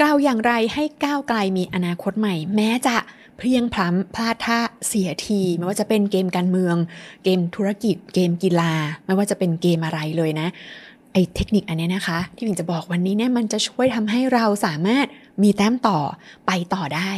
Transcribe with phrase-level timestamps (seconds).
[0.00, 2.96] ก้าวอย่างไรให้ก้าวไกลมีอนาคตใหม่ แม้จะ
[3.36, 6.76] เพลียงพล้ำพลาดท่าเสียที ไม่ว่าจะเป็นเกมการเมือง
[7.24, 8.72] เกมธุรกิจ เกมกีฬา
[9.06, 10.48] ไม่ว่าจะเป็นเกมอะไรเลยนะ
[11.12, 15.06] ไอ้เทคนิคอันนี้นะคะ ที่พิงจะบอกวันนี้เนี่ยมันจะช่วยทำให้เราสามารถ
[15.42, 16.00] มีแต้มต่อ
[16.46, 17.10] ไปต่อได้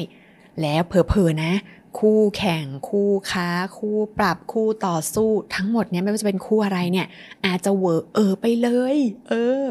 [0.60, 1.52] แล้วเพอๆนะ
[1.98, 7.06] คู่แข่งคู่ค้า คู่ปรับคู่ต่อสู้ทั้งหมดเนี่ยไม่ว่าจะเป็นคู่อะไรเนี่ย
[7.46, 8.96] อาจจะเวอร์เออไปเลย
[9.28, 9.64] เออ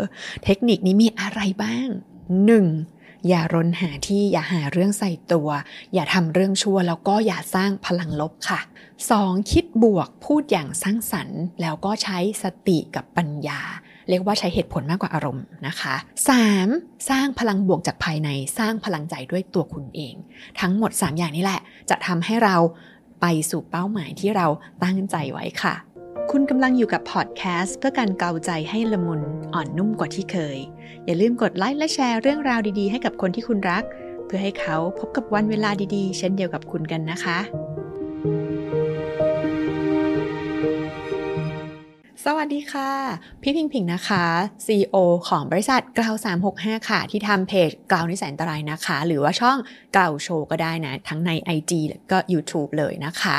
[0.44, 2.99] เทคนิคนี้มีอะไรบ้าง 1.
[3.28, 5.50] อย่ารนหาที่อย่าหาเรื่องใส่ตัว
[5.94, 8.60] อย่าทำเรื่องชั่วแล้วก็อย่าสร้างพลังลบค่ะ
[9.06, 9.52] 2.
[9.52, 13.62] คิดบวกพูดอย่างสร้างสรรค์ แล้วก็ใช้สติกับปัญญา
[14.10, 15.96] เรียกว่าใช้เหตุผลมากกว่าอารมณ์นะคะ
[16.52, 17.10] 3.
[17.10, 20.16] สร้างพลังบวกจากภายในสร้างพลังใจด้วยตัวคุณเอง
[20.60, 22.58] ทั้งหมด 3 อย่างนี้แหละ จะทำให้เรา
[23.22, 24.48] ไปสู่เป้าหมายที่เรา
[24.84, 25.74] ตั้งใจไว้ค่ะ
[26.34, 29.22] คุณกำลังอยู่กับพอดแคสต์เพื่อการเกาใจให้ละมุน
[29.54, 30.58] อ่อนนุ่มกว่าที่เคย
[31.06, 33.84] อย่าลืมกดไลค์และแชร์เรื่องราวดีๆ ให้กับคนที่คุณรัก
[34.26, 37.38] เพื่อให้เขาพบกับวันเวลาดีๆ เช่นเดียวกับคุณกันนะคะ
[42.26, 42.92] สวัสดีค่ะ
[43.42, 44.26] พี่พิงพิงนะคะ
[44.66, 44.96] CEO
[45.28, 46.16] ของบริษัทกล่าว
[46.52, 49.58] 365 ค่ะ ที่ทำเพจกล่าวนิสัยอันตรายนะคะ หรือว่าช่อง
[49.96, 53.36] กล่าวโชว์ก็ได้นะ ทั้งใน IG แล้วก็ YouTube เลยนะคะ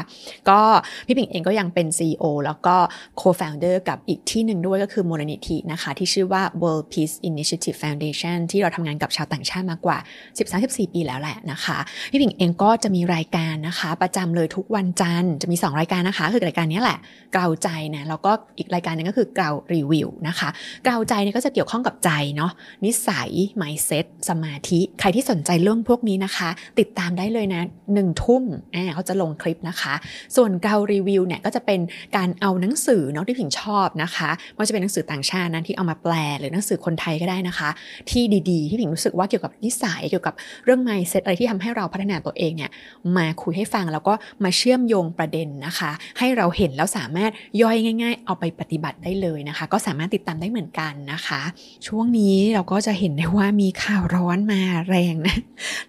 [0.48, 0.60] ก็
[1.06, 2.76] พี่พิงเองก็ยังเป็น CEO แล้วก็
[3.20, 9.98] Co-founder กับอีกที่หนึ่งด้วยก็คือมูลนิธินะคะ ที่ชื่อว่า World Peace Initiative Foundation ที่เราทำงานกับชาวต่างชาติมากกว่า
[10.46, 11.78] 13-14 ปีแล้วแหละนะคะ
[12.10, 16.98] พี่พิงเองก็จะมีรายการนะคะ ประจำเลยทุกวันจันทร์จะมี 2 รายการนะคะ คือรายการนี้แหละ
[17.34, 20.48] กล่าวใจนะแล้วก็อีกรายการหนึงก็คือกล่าวรีวิวนะคะ
[20.86, 22.52] กล่าวใจเนี่ยก็จะเกี่ยวข้องกับใจเนาะ
[22.84, 27.62] นิสัย mindset สมาธิ ใครที่สนใจเรื่องพวกนี้นะคะ ติดตามได้เลยนะ
[27.94, 28.42] หนึ่งทุ่ม
[28.74, 29.94] อ่าเขาจะลงคลิปนะคะ
[30.36, 31.80] ส่วนกล่าวรีวิวเนี่ยก็จะเป็น
[32.16, 37.68] การเอาหนังสือเนาะที่ผิงชอบนะคะไม่ว่าจะเป็นหนังสือต่างชาตินะที่เอามาแปลหรือหนังสือคนไทยก็ได้นะคะ
[38.10, 42.70] ที่ดีๆ ที่ผิงรู้สึกว่าเกี่ยวกับนิสัยเกี่ยวกับเรื่อง mindset อะไรที่ทำให้เราพัฒนาตัวเองเนี่ย
[43.16, 47.32] มาคุยให้ฟังแล้วก็มาเชื่อมโยงประเด็นนะคะ ให้เราเห็นแล้วสามารถ
[47.62, 51.43] ย่อยง่าย ๆ เอาไปปฏิบัติได้เลยนะคะ ก็สามารถติดตามได้เหมือนกันนะคะ
[51.87, 55.37] ช่วงนี้เราก็จะเห็นได้ว่ามีข่าวร้อนมาแรงนะ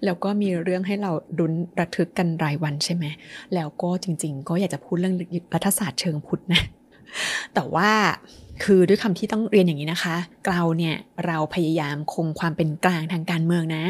[0.05, 3.05] แล้วก็มีเรื่องให้เราดุนระทึกกันรายวันใช่ไหม
[3.55, 5.15] แล้วก็จริง ๆ ก็อยากจะพูดเรื่อง
[5.53, 6.61] รัฐศาสตร์เชิงพุทธนะ
[7.53, 7.91] แต่ว่า
[8.63, 10.15] คือด้วยคำที่ต้องเรียนอย่างนี้นะคะ
[10.47, 10.95] เราเนี่ย
[11.25, 13.83] เราพยายามคงความเป็นกลางทางการเมืองนะ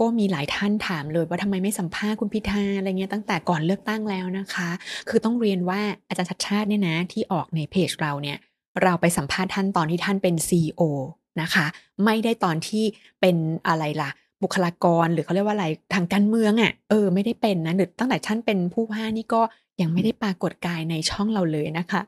[0.00, 4.68] ก็มีหลายท่านถามเลยว่าทำไมไม่สัมภาษณ์คุณพิธาอะไรเงี้ยตั้งแต่ก่อนเลือกตั้งแล้วนะคะ
[5.08, 8.38] คือต้องเรียนว่าอาจารย์ชัดชาติเนี่ยนะที่ออกในเพจเราเนี่ย
[8.82, 10.82] เราไปสัมภาษณ์ท่านตอนที่ท่านเป็น CEO
[11.40, 11.66] นะคะ
[12.04, 12.84] ไม่ได้ตอนที่
[13.20, 13.36] เป็น
[13.68, 14.10] อะไรล่ะ
[14.42, 19.42] บุคลากรหรือเขาเรียกว่าอะไรทางการเมืองอะ่ะเออไม่ได้เป็นนะหรือตั้งแต่ท่านเป็นผู้ว่านี่ก็
[19.80, 22.00] ยังไม่ได้ปรากฏกายในช่องเราเลยนะคะ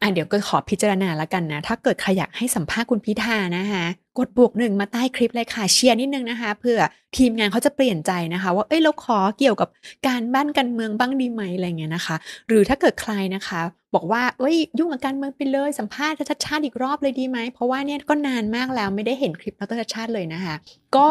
[0.00, 3.84] อะเดี๋ยวก็ขอพิจารณาแล้วกันนะ ถ้าเกิดใครอยากให้สัมภาษณ์คุณพิธานะคะ
[4.18, 6.78] กดบวกหนึ่งมาใต้คลิปเลยค่ะเชียร์นิดนึงนะคะเพื่อ
[7.16, 9.68] ทีมงานเขาจะเปลี่ยนใจนะคะ ว่าเอ้ยเราขอเกี่ยวกับ
[10.06, 12.16] การบ้านการเมืองบ้างดีไหมอะไรเงี้ยนะคะ
[12.48, 13.60] หรือถ้าเกิดใครนะคะ
[13.94, 20.54] บอกว่าเอ้ยยุ่งกับการเมืองไปเลยสัมภาษณ์ชัดชาติอีกรอบเลยดีไหมเพราะว่าเนี่ยก็นานมากแล้วไม่ได้เห็นคลิปดรชัดชาติเลยนะคะ
[20.96, 21.08] ก็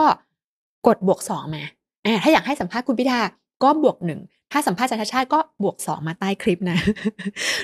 [0.88, 1.64] กดบวกสองมา
[2.06, 3.20] อ่าถ้าอยากให้สัมภาษณ์คุณพิธา
[3.64, 4.22] ก็บวกหนึ่ง
[4.54, 6.78] ถ้าสัมภาษณ์จารย์ชาติชาติก็บวก 2 มาใต้คลิปนะ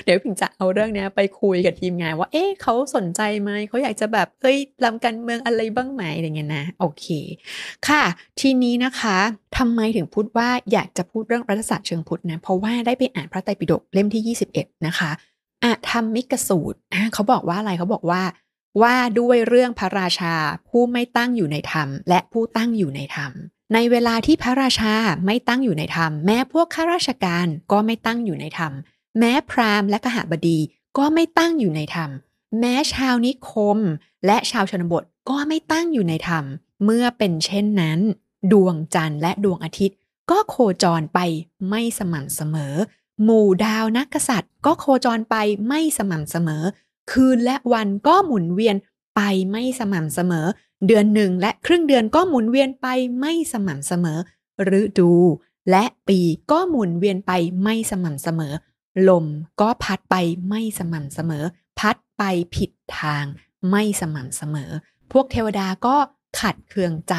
[0.04, 7.06] เดี๋ยวพิงจะเอาเรื่องนี้ไปคุยกับทีมงานว่า เอ๊ะเขาสนใจไหม เขาอยากจะแบบ เอ้ยลำการเมืองอะไรบ้างไหมอะไรเงี้ยนะ โอเค
[7.88, 8.02] ค่ะ
[8.40, 9.16] ทีนี้นะคะ
[9.56, 15.10] ทำไมถึงพูดว่าอยากจะพูดเรื่องรัฐศาสตร์เชิงพุทธนะ เพราะว่าได้ไปอ่านพระไตรปิฎกเล่มที่ 21 นะคะ
[15.64, 16.78] อะธรรมิกสูตร
[17.14, 18.22] เขาบอกว่าอะไรเขาบอกว่า
[18.82, 20.34] ว่าด้วยเรื่องพระราชา
[20.68, 23.32] ผู้ไม่ตั้งอยู่ในธรรม และผู้ตั้งอยู่ในธรรม
[23.74, 24.94] ในเวลาที่พระราชา
[25.26, 28.72] ไม่ตั้งอยู่ในธรรม แม้พวกข้าราชการก็ไม่ตั้งอยู่ในธรรม
[29.18, 30.58] แม้พราหมณ์และกหบดี
[30.98, 32.10] ก็ไม่ตั้งอยู่ในธรรม
[32.60, 33.78] แม้ชาวนิคม
[34.26, 36.44] และชาวชนบทก็ไม่ตั้งอยู่ในธรรม
[36.84, 37.98] เมื่อเป็นเช่นนั้น
[38.52, 39.96] ดวงจันทร์และดวงอาทิตย์
[40.30, 41.18] ก็โคจรไป
[41.68, 42.74] ไม่สม่ำเสมอ
[43.24, 45.36] หมู่ดาวนักกษัตริย์ ก็โคจรไป
[45.68, 46.62] ไม่สม่ำเสมอ
[47.10, 48.76] คืนและวันก็หมุนเวียน
[49.16, 50.46] ไปไม่สม่ำเสมอ
[50.86, 52.86] เดือนหนึ่งและครึ่งเดือนก็หมุนเวียนไป
[53.20, 54.18] ไม่สม่ำเสมอ
[54.80, 55.12] ฤดู
[55.70, 56.20] และปี
[56.50, 57.32] ก็หมุนเวียนไป
[57.62, 58.52] ไม่สม่ำเสมอ
[59.08, 59.26] ลม
[59.60, 60.14] ก็พัดไป
[60.48, 61.44] ไม่สม่ำเสมอ
[61.78, 62.22] พัดไป
[62.54, 63.24] ผิดทาง
[63.70, 64.70] ไม่สม่ำเสมอ
[65.12, 65.96] พวกเทวดาก็
[66.40, 67.14] ขัดเคืองใจ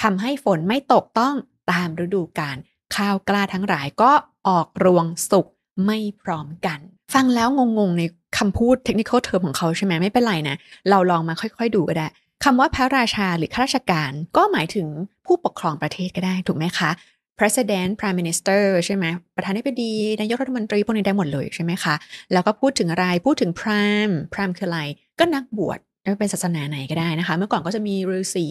[0.00, 1.34] ทำให้ฝนไม่ตกต้อง
[1.70, 2.56] ตามฤดูกาล
[2.94, 4.12] ข้าวกล้าทั้งหลายก็
[4.48, 5.46] ออกรวงสุก
[5.86, 6.78] ไม่พร้อมกัน
[7.14, 8.02] ฟังแล้วงงๆใน
[8.38, 10.56] คำพูดเทคนิคเทอมของเขาใช่ไหมไม่เป็นไรนะ
[10.90, 12.06] เราลองมาค่อยๆดูก็ได้
[12.44, 14.86] คำว่าพระราชาหรือข้าราชการก็หมายถึง
[15.26, 16.90] ผู้ปกครองประเทศก็ได้ถูกไหมคะ
[17.38, 19.04] president prime minister ใช่ไหม
[19.36, 21.94] ประธานาธิบดีนายกรัฐมนตรีพวกนี้ได้หมดเลยใช่ไหมคะ
[22.32, 24.80] แล้วก็พูดถึงอะไรพูดถึง prime prime คืออะไร
[25.18, 28.46] ก็นักบวชไม่เป็นศาสนาไหนก็ได้นะคะ เมื่อก่อนก็จะมีฤาษี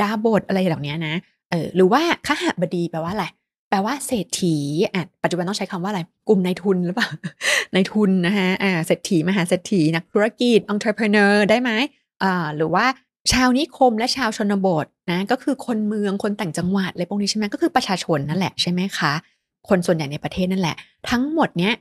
[0.00, 1.14] ดาบทอะไรเหล่านี้นะ
[1.50, 3.26] เออหรือว่าขหบดีแปลว่าอะไร
[3.68, 4.56] แปลว่าเศรษฐี
[4.94, 7.08] อะปัจจุบันต้องใช้คำว่าอะไร กลุ่มนายทุนหรือเปล่า
[7.74, 11.70] นายทุนนะคะอ่าเศรษฐีมหาเศรษฐีนักธุรกิจ entrepreneur ได้ไหม
[12.22, 12.86] อ่าหรือว่า
[13.32, 19.12] ชาวนิคมและชาวชนบทนะก็คือคนเมืองคนต่างจังหวัดอะไรพวกนี้ใช่ไหมก็คือประชาชนนั่นแหละใช่ไหมคะ
[19.68, 20.76] คนส่วนใหญ่ในประเทศนั่นแหละ
[21.10, 21.74] ทั้งหมดเนี้ย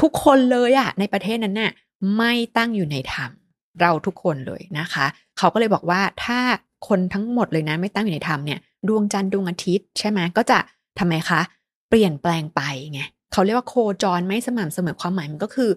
[0.00, 1.72] ทุกคนเลยอะในประเทศนั้นน่ะ
[2.16, 3.30] ไม่ตั้งอยู่ในธรรม
[3.80, 5.06] เราทุกคนเลยนะคะ
[5.38, 6.38] เขาก็เลยบอกว่าถ้า
[6.88, 8.58] คนทั้งหมดเลยนะไม่ตั้งอยู่ในธรรมเนี่ย
[8.88, 10.58] ดวงจันทร์ดวงอาทิตย์ใช่ไหมก็จะ
[10.98, 11.40] ทำไมคะ
[11.88, 12.60] เปลี่ยนแปลงไป
[12.92, 13.00] ไง
[13.32, 15.70] เขาเรียกว่าโคจรไม่สม่ำเสมอความหมายมันก็คือ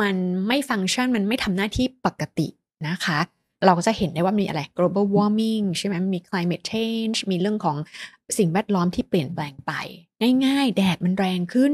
[0.00, 0.16] มัน
[0.48, 2.48] ไม่ฟังก์ชันมันไม่ทำหน้าที่ปกติ
[2.88, 3.18] นะคะ
[3.64, 7.76] เราก็จะเห็นได้ว่ามีอะไร global warming ใช่ไหมมี climate change มีเรื่องของ
[8.38, 9.72] สิ่งแวดล้อมที่เปลี่ยนแปลงไป
[10.44, 11.72] ง่าย ๆ แดดมันแรงขึ้น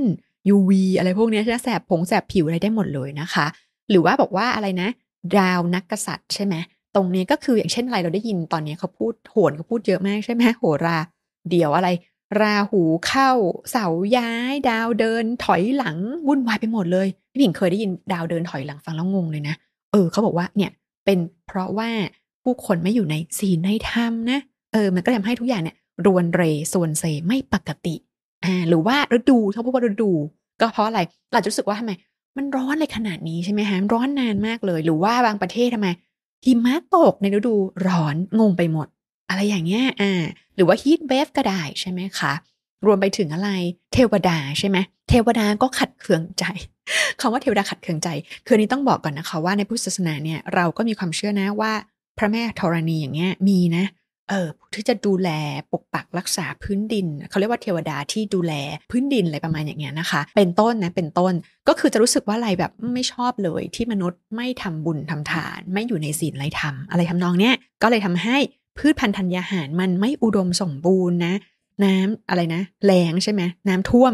[0.54, 3.46] UV อะไรพวกนี้จะแสบผงแสบผิวอะไรได้หมดเลยนะคะ
[3.90, 4.88] หรือว่าบอกว่าอะไรนะ
[5.38, 6.54] ดาวนักกษัตริย์ใช่ไหม
[6.94, 10.98] ตรงนี้ก็คืออย่างเช่นอะไรเราได้ยินตอนนี้เขาพูดโหนเขาพูดเยอะมากใช่ไหมโหรา
[11.50, 11.88] เดี๋ยวอะไร
[12.40, 13.30] ราหูเข้า
[13.70, 13.86] เสา
[14.16, 15.96] ย้าย ดาวเดินถอยหลัง
[16.26, 19.54] วุ่นวายไปหมดเลยพี่ผิงเคยได้ยินดาวเดินถอยหลังฟังแล้วงงเลยนะ
[19.92, 20.70] เออเขาบอกว่าเนี่ย
[21.06, 21.91] เป็นเพราะว่า
[22.43, 24.41] ผู้คนไม่อยู่ในศีลในธรรมนะ
[24.73, 25.76] เออมันก็ทำให้ทุกอย่างเนี่ย
[26.06, 26.43] รวนเร
[26.73, 27.94] ส่วนเซไม่ปกติ
[28.44, 30.11] อ่าหรือว่าฤดูเขาพูดว่าฤดู
[30.61, 31.00] ก็เพราะอะไร
[31.32, 31.93] เราจะรู้สึกว่าทำไม
[32.37, 35.88] มันร้อนเลยขนาดนี้ใช่ไหมฮะร้อนนานมากเลย หรือว่าบางประเทศทำไม
[36.44, 37.55] หิมะตกในฤดู
[37.87, 38.87] ร้อนงงไปหมด
[39.29, 40.23] อะไรอย่างเงี้ยอ่า
[40.55, 42.32] หรือว่าฮีทเวฟก็ได้ใช่ไหมคะ
[42.87, 43.50] รวมไปถึงอะไร
[43.93, 44.76] เทวดาใช่ไหม
[45.08, 46.44] เทวดาก็ขัดเคืองใจ
[47.20, 48.08] คำว่าเทวดาขัดเคืองใจ
[48.46, 51.72] คือนี้ต้องบอกก่อนนะคะว่าในพุทธศาสนาเนี่ยเราก็มีความเชื่อนะว่า
[52.18, 53.84] พระแม่ธรณีอย่างเงี้ยมีนะ
[54.30, 55.30] เออที่จะดูแล
[55.72, 58.52] ปกปักรักษาพื้นดิน เขาเรียกว่าเทวดาที่ดูแล
[58.90, 61.32] พื้นดินอะไรประมาณอย่างเงี้ยนะคะ เป็นต้นนะเป็นต้น
[61.68, 68.36] ก็คือจะรู้สึกว่าอะไรแบบไม่ชอบเลยที่มนุษย์ไม่ทำบุญทำทาน ไม่อยู่ในศีลไรทำอะไรทำนองเนี้ยก็เลยทำให้
[68.78, 71.34] พืชพันธุ์ธัญญาหารมันไม่อุดมสมบูรณ์นะ
[71.84, 74.12] น้ำอะไรนะแรงใช่ไหมน้ำท่วม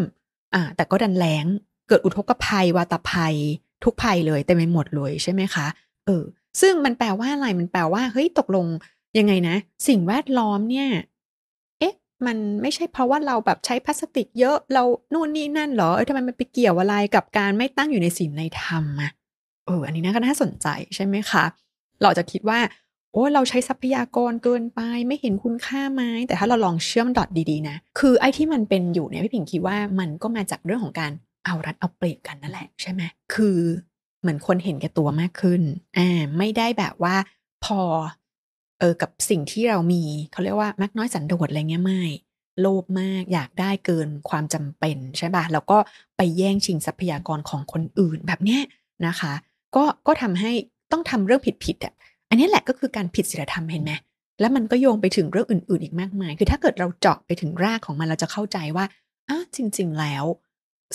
[0.54, 1.44] อ่าแต่ก็ดันแรง
[1.92, 3.36] เกิดอุทกภัย วาตภัย
[3.84, 5.66] ทุกภัยเลยเต็มไปหมดเลยใช่ไหมคะ
[6.06, 6.24] เออ
[6.60, 8.66] ซึ่งมันแปลว่าอะไรมันแปลว่าเฮ้ยตกลง
[9.18, 9.56] ยังไงนะ
[9.88, 10.88] สิ่งแวดล้อมเนี่ย
[11.78, 11.94] เอ๊ะ
[12.26, 19.10] มันไม่ใช่เพราะว่าเราแบบใช้พลาสติกเยอะเรานู่นนี่นั่นเหรอเออทำไมมันไปเกี่ยวอะไรกับการไม่ตั้งอยู่ในศีลในธรรมอะ
[19.66, 21.44] เอออันนี้น่าก็น่าสนใจใช่ไหมคะ
[22.02, 22.58] เราจะคิดว่า
[23.12, 31.12] โอ้เราใช้ทรัพยากรเกินไปไม่เห็นคุณค่าไหมแต่ถ้าเราลองเชื่อมดอทดีๆนะ คือไอ้ที่มันเป็นอยู่เนี่ยพี่ผิงคิดว่ามันก็มาจากเรื่องของการ
[31.44, 33.02] เอารัดเอาเปรียบกันนั่นแหละใช่ไหม
[33.34, 33.58] คือ
[34.20, 35.62] เหมือนคนเห็นแก่ตัวมากขึ้น
[35.98, 37.16] อ่าไม่ได้แบบว่า
[37.64, 37.80] พอ
[38.78, 40.02] เออกับสิ่งที่เรามี
[40.32, 42.02] เขาเรียกว่ามักน้อยสันโดษอะไรเงี้ยไม่
[42.60, 45.78] โลภมากอยากได้เกินความจำเป็นใช่ป่ะแล้วก็
[46.16, 48.62] ไปแย่งชิงทรัพยากรของคนอื่นแบบเนี้ย
[49.06, 49.32] นะคะ
[49.76, 50.52] ก็ก็ทำให้
[50.92, 51.94] ต้องทำเรื่องผิดผิดอะ
[52.28, 53.92] อันนี้แหละก็คือการผิดศีลธรรมเห็นไหม
[54.40, 58.84] แล้วมันก็โยงไปถึงเรื่องอื่น ๆ อีกมากมาย คือถ้าเกิดเราเจาะไปถึงรากของมันเราจะเข้าใจว่า
[59.28, 60.24] อ้าจริง ๆ แล้ว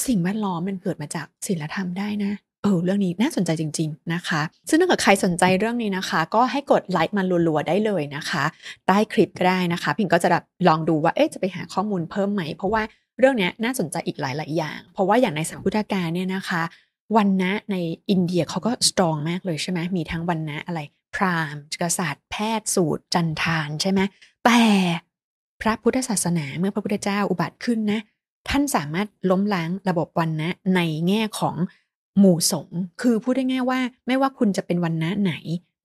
[0.07, 2.33] สิ่งแวดล้อมมันเกิดมาจากศีลธรรมได้นะ
[2.63, 8.43] เออเรื่องนี้น่าสนใจจริง ๆนะคะ ซึ่งถ้าเกิดใครสนใจเรื่องนี้นะคะ ก็ให้กดไลค์มาลัวๆได้เลยนะคะ
[8.87, 12.81] ใต้คลิปก็ได้นะคะ พิงก็จะแบบลองดูว่าเอ๊ะจะไปหาข้อมูลเพิ่มไหม เพราะว่า
[13.19, 16.61] เรื่องนี้น่าสนใจอีกหลาย ๆ อย่าง เพราะว่าอย่างในสังพุทธการเนี่ยนะคะ
[17.17, 17.75] วันนะใน
[18.09, 20.79] อินเดียเขาก็สตรองมากเลยใช่ไหมมีทั้งวันนะอะไร
[21.15, 24.01] พราหมณ์กษัตริย์แพทย์สูตร จันทานใช่ไหม
[24.45, 24.61] แต่
[25.61, 27.99] พระพุทธศาสนาเมื่อพระพุทธเจ้าอุบัติขึ้นนะ
[28.49, 31.55] ท่านสามารถล้มล้างระบบวันนะในแง่ของ
[32.19, 35.33] หมู่สงฆ์คือพูดได้ง่ายว่า ไม่ว่าคุณจะเป็นวันนะไหน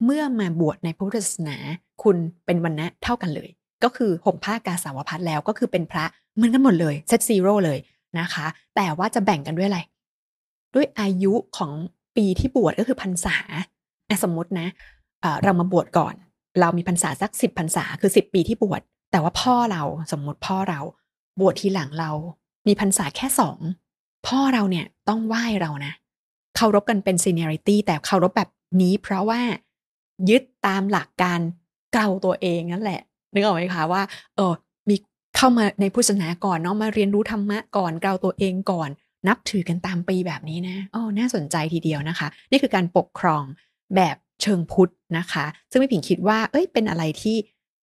[0.05, 1.57] เมื่อมาบวชในพระพุทธศาสนา
[2.03, 2.17] คุณ
[2.47, 3.49] เป็นวันนะเท่ากันเลย
[3.85, 6.05] ก็คือห่มผ้ากาสาวพัดแล้วก็คือเป็นพระ
[6.35, 7.79] เหมือนกันหมดเลยเซตซีโร่เลย
[8.19, 9.81] นะคะ แต่ว่าจะแบ่งกันด้วยอะไร
[10.75, 11.73] ด้วยอายุของ
[12.17, 13.37] ปีที่บวชก็คือพรรษา
[14.25, 14.69] สมมตินะ
[15.43, 16.15] เรามาบวชก่อน
[16.61, 20.81] เรามีพรรษาสักสิบพรรษาคือสิบปีที่บวชแต่ว่าพ่อเราสมมติพ่อเรา
[21.41, 22.11] บวชทีหลังเรา
[22.67, 23.59] มีพรรษาแค่สอง
[24.27, 25.93] พ่อเราเนี่ยต้องไหว้เรานะ
[26.57, 28.51] เคารพกันเป็น seniority แต่เคารพแบบ
[28.83, 29.41] นี้เพราะว่า
[30.29, 31.41] ยึดตามหลักการ
[31.93, 33.01] เกลาตัวเองนั่นแหละ
[33.35, 34.03] นึกออกไหมคะว่า
[34.37, 34.53] เออ
[34.89, 34.97] มี
[35.37, 38.89] เข้ามาในพุทธศาสนาก่อนเนาะมาเรียนรู้ธรรมะก่อนเกลาตัวเองก่อน
[39.29, 43.45] นับถือกันตามปีแบบนี้นะอ๋อน่าสนใจทีเดียวนะคะ นี่คือการปกครอง
[43.97, 47.37] แบบเชิงพุทธนะคะ ซึ่งไม่ผิงคิดว่า เอ้ยเป็นอะไรที่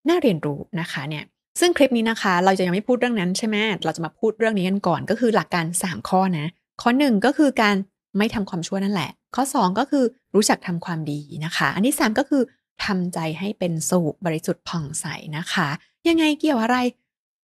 [0.09, 1.23] น่าเรียนรู้นะคะเนี่ย
[1.59, 6.47] ซึ่งคลิปนี้นะคะ เราจะยังไม่พูดเรื่องนั้นใช่ไหมเราจะมาพูดเรื่องนี้กันก่อนก็คือหลักการ 3 ข้อนะ
[6.81, 7.75] ข้อ 1 ก็คือการ
[8.17, 12.43] ไม่ทำความชั่วนั่นแหละ ข้อ 2 ก็คือรู้จักทำความดีนะคะ อันที่ 3 ก็คือ
[12.85, 15.05] ทำใจให้เป็นสุขบริสุทธิ์ผ่องใส
[15.37, 15.67] นะคะ
[16.07, 16.77] ยังไงเกี่ยวอะไร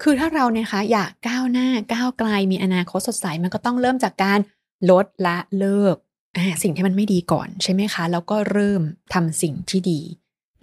[0.04, 4.40] คือถ้าเราเนี่ยคะอยากก้าวหน้าก้าวไกลมีอนาคตสดใสมันก็ต้องเริ่มจากการ
[4.90, 5.96] ลดละเลิก
[6.64, 8.82] สิ่งที่มันไม่ดีก่อนใช่ไหมคะ แล้วก็เริ่ม
[9.14, 10.00] ทำสิ่งที่ดี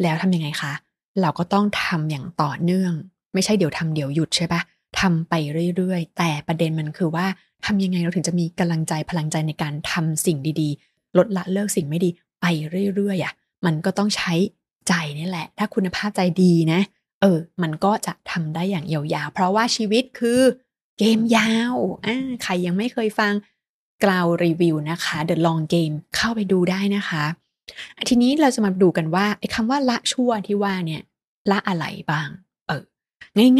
[0.02, 0.72] แล้วทำยังไงคะ
[1.20, 2.92] เราก็ต้องทำอย่างต่อเนื่อง
[3.34, 4.60] ไม่ใช่เดี๋ยวทำเดี๋ยวหยุดใช่ปะ
[5.00, 5.34] ทำไป
[5.76, 7.26] เรื่อยๆ แต่ประเด็นมันคือว่า
[7.66, 12.10] ทำยังไงเราถึงจะมีกำลังใจพลังใจในการทำสิ่งดีๆ ลดละเลิกสิ่งไม่ดี
[12.40, 12.46] ไป
[12.94, 13.32] เรื่อยๆอะ
[13.66, 14.32] มันก็ต้องใช้
[14.88, 16.80] ใจนี่แหละ ถ้าคุณภาพใจดีนะ
[17.20, 20.40] เออ มันก็จะทำได้อย่างยาวๆ เพราะว่าชีวิตคือ
[20.98, 21.74] เกมยาว
[22.06, 23.32] อ่าใครยังไม่เคยฟัง
[24.04, 27.24] กล่าวรีวิวนะคะ The Long Game เข้าไปดูได้นะคะ
[28.08, 31.02] ทีนี้เราจะมาดูกันว่าไอ้คำว่าละชั่วที่ว่าเนี่ย
[31.50, 32.28] ละอะไรบ้าง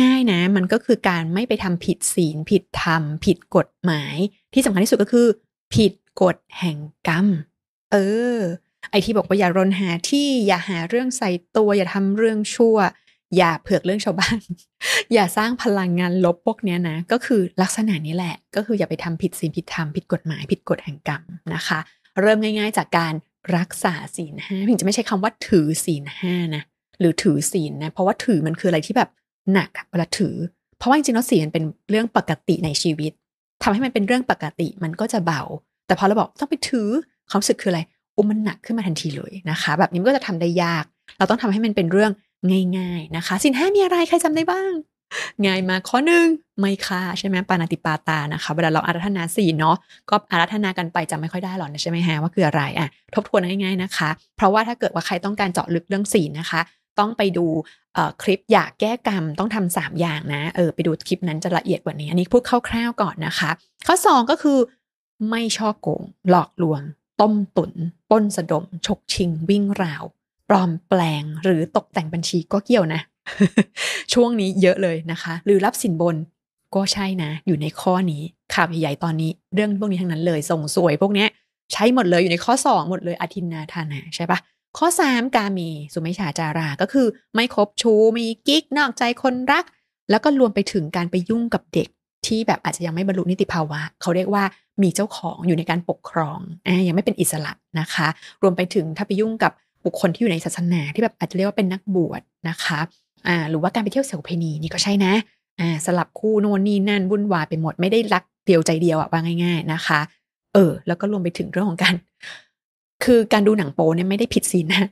[0.03, 4.17] ง่าย ๆ นะ มันก็คือการไม่ไปทำผิดศีล ผิดธรรม ผิดกฎหมาย
[4.55, 5.27] ที่สำคัญที่สุดก็คือ
[5.75, 7.27] ผิดกฎแห่งกรรม
[7.93, 7.97] เอ
[8.37, 8.39] อ
[8.91, 12.77] ไอที่บอกว่าอย่ารนหาที่อย่าหาเรื่องใส่ตัว อย่าทำเรื่องชั่ว
[13.37, 14.39] อย่าเผือกเรื่องชาวบ้าน
[15.13, 21.23] อย่าสร้างพลังงานลบพวกเนี้ยนะ ก็คือลักษณะนี้แหละ ก็คืออย่าไปทำผิดศีลผิดธรรมผิดกฎหมาย ผิดกฎแห่งกรรม
[21.55, 21.79] นะคะ
[22.21, 23.15] เริ่มง่าย ๆ จากการ
[23.57, 26.63] รักษาศีลห้าพิงจะไม่ใช้คำว่าถือศีลห้านะ
[27.01, 29.11] หรือถือศีลนะ เพราะว่าถือมันคืออะไรที่แบบ
[29.53, 30.37] หนักเวลาถือ
[30.79, 33.13] เพราะว่าจริงๆแล้วศีลมันเป็นเรื่องปกติในชีวิต
[33.63, 35.43] ทำให้มันเป็นเรื่องปกติมันก็จะเบา
[35.87, 36.89] แต่พอเราบอกต้องไปถือ
[37.31, 37.81] ความรู้สึกคืออะไร
[38.17, 40.85] อุ้มมันหนักขึ้นมาทันทีเลยนะคะ แบบนี้มันก็จะทำได้ยาก
[41.19, 42.13] เราต้องทำให้มันเป็นเรื่อง
[42.77, 44.73] ง่าย ๆนะคะ สินห้ามีอะไรใครจำได้บ้าง
[45.45, 46.27] ง่ายมาข้อหนึ่ง
[46.61, 49.77] ไม่ค่าใช่ไหมปานาติปาตานะคะ เวลาเราอารัธนาศีลเนาะ
[50.11, 56.61] ก็อารัธนากันไปจำไม่ค่อยได้หรอกนะใช่ไหมฮะว่าคืออะไรอะทบทวนง่ายๆนะคะ เพราะว่าถ้าเกิดว่าใครต้องการเจาะลึกเรื่องศีลนะคะ
[57.01, 57.47] ต้องไปดู
[58.23, 63.51] คลิปอยากแก้กรรมต้องทำสามอย่างนะเออไปดูคลิปนั้นจะละเอียดกว่านี้ อันนี้พูดคร่าวๆก่อนนะคะ
[63.87, 64.59] ข้อ2ก็คือ
[65.31, 66.83] ไม่ช่อโกง หลอกลวง
[67.21, 67.73] ต้มตุน
[68.11, 70.05] ป้นสะดม ฉกชิง วิ่งราว
[70.49, 73.01] ปลอมแปลงหรือตกแต่งบัญชีก็เกี่ยวนะ
[74.13, 76.17] ช่วงนี้เยอะเลยนะคะ หรือรับสินบน
[76.75, 78.23] ก็ใช่นะ อยู่ในข้อนี้
[78.55, 81.27] ข่าวใหญ่ๆตอนนี้เรื่องพวกนี้ทั้งนั้นเลยส่งสวยพวกนี้
[81.73, 84.39] ใช้หมดเลยอยู่ในข้อ 2 หมดเลยอธินนาทานาใช่ปะ
[84.79, 89.65] ข้อ 3 กามีสุมิชาจาราก็คือ ไม่คบชู้มีกิ๊กนอกใจคนรัก
[90.11, 91.89] แล้วก็รวมไปถึงการไปยุ่งกับเด็ก
[92.27, 94.45] ที่แบบอาจจะยังไม่บรรลุนิติภาวะ เขาเรียกว่า
[94.83, 98.09] มีเจ้าของอยู่ในการปกครองอ่ายังไม่เป็นอิสระนะคะ
[98.43, 99.53] รวมไปถึงถ้าไปยุ่งกับ
[99.85, 102.81] บุคคลที่อยู่ในศาสนาที่แบบอาจจะเรียกว่าเป็นนักบวชนะคะ
[103.29, 105.13] อ่าหรือว่าการไปเที่ยวเสวเพณีนี่ก็ใช่นะ
[105.61, 110.01] อ่าสลับคู่โน่นนี่นั่นวุ่นวายไปหมดไม่ได้รักเดียวใจเดียวอะว่าง่าย ๆนะคะ
[110.55, 111.95] เออ แล้วก็รวมไปถึงเรื่องของการ
[113.05, 114.85] คือการดูหนังโป๊เนี่ยไม่ได้ผิดศีลนะ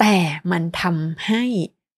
[0.00, 0.14] แต่
[0.52, 1.42] มันทำให้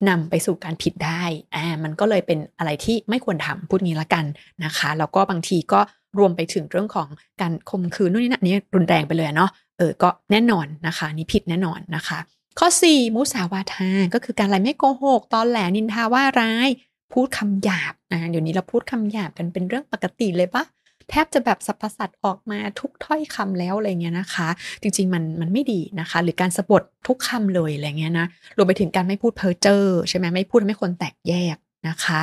[0.08, 1.22] นำไปสู่การผิดได้
[1.54, 4.24] อ่า มันก็เลยเป็นอะไรที่ไม่ควรทำพูดงี้ละกัน
[4.64, 5.80] นะคะ แล้วก็บางทีก็
[6.18, 7.08] รวมไปถึงเรื่องของ
[7.40, 12.18] การข่มขืนนู่นนี่นั่นนี่รุนแรงไปเลยเนาะ เออ ก็แน่นอนนะคะ นี่ผิดแน่นอนนะคะ
[12.58, 16.68] ข้อ 4 มุสาวาทา ก็คือการอะไรไม่โกหก ตอนแหลนินทาว่าร้าย
[17.12, 20.62] พูดคำหยาบ อ่า เดี๋ยวนี้เราพูดคำหยาบกันเป็นเรื่องปกติเลยปะ
[21.10, 24.48] แทบจะแบบสรรพสัตว์ออกมาทุกถ้อยคำแล้วอะไรเงี้ยนะคะ
[24.82, 31.56] จริง ๆ มันมันไม่ดีนะคะ หรือการสะบดทุกคำเลยอะไรเงี้ยนะรวมไปถึงการไม่พูดเพ้อเจ้อใช่ไหมไม่พูดไม่คนแตกแยก
[31.88, 32.20] นะคะ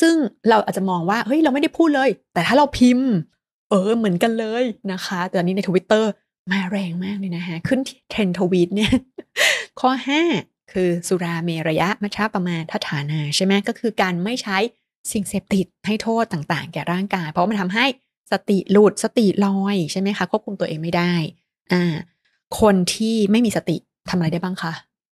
[0.00, 0.14] ซึ่ง
[0.48, 3.08] เราอาจจะมองว่าเฮ้ยเราไม่ได้พูดเลย แต่ถ้าเราพิมพ์
[3.70, 6.10] เออเหมือนกันเลยนะคะ แต่ตอนนี้ในทวิตเตอร์
[6.50, 7.80] มาแรงมากเลยนะฮะ ขึ้น
[8.10, 8.92] trend tweet เนี่ย
[9.80, 9.90] ข้อ
[10.32, 14.58] 5 คือสุราเมระยะมัชชะปะมาทัฏฐานา ใช่ไหมก็คือการไม่ใช้
[15.12, 17.86] สิ่งเสพติดให้โทษต่างๆ แก่ร่างกาย เพราะมันทำให้
[18.32, 21.12] สติหลุดสติลอยใช่ไหมคะควบคุมตัวเองไม่ได้
[21.72, 21.94] อ่า
[22.60, 23.76] คนที่ไม่มีสติ
[24.08, 24.72] ทำอะไรได้บ้างคะ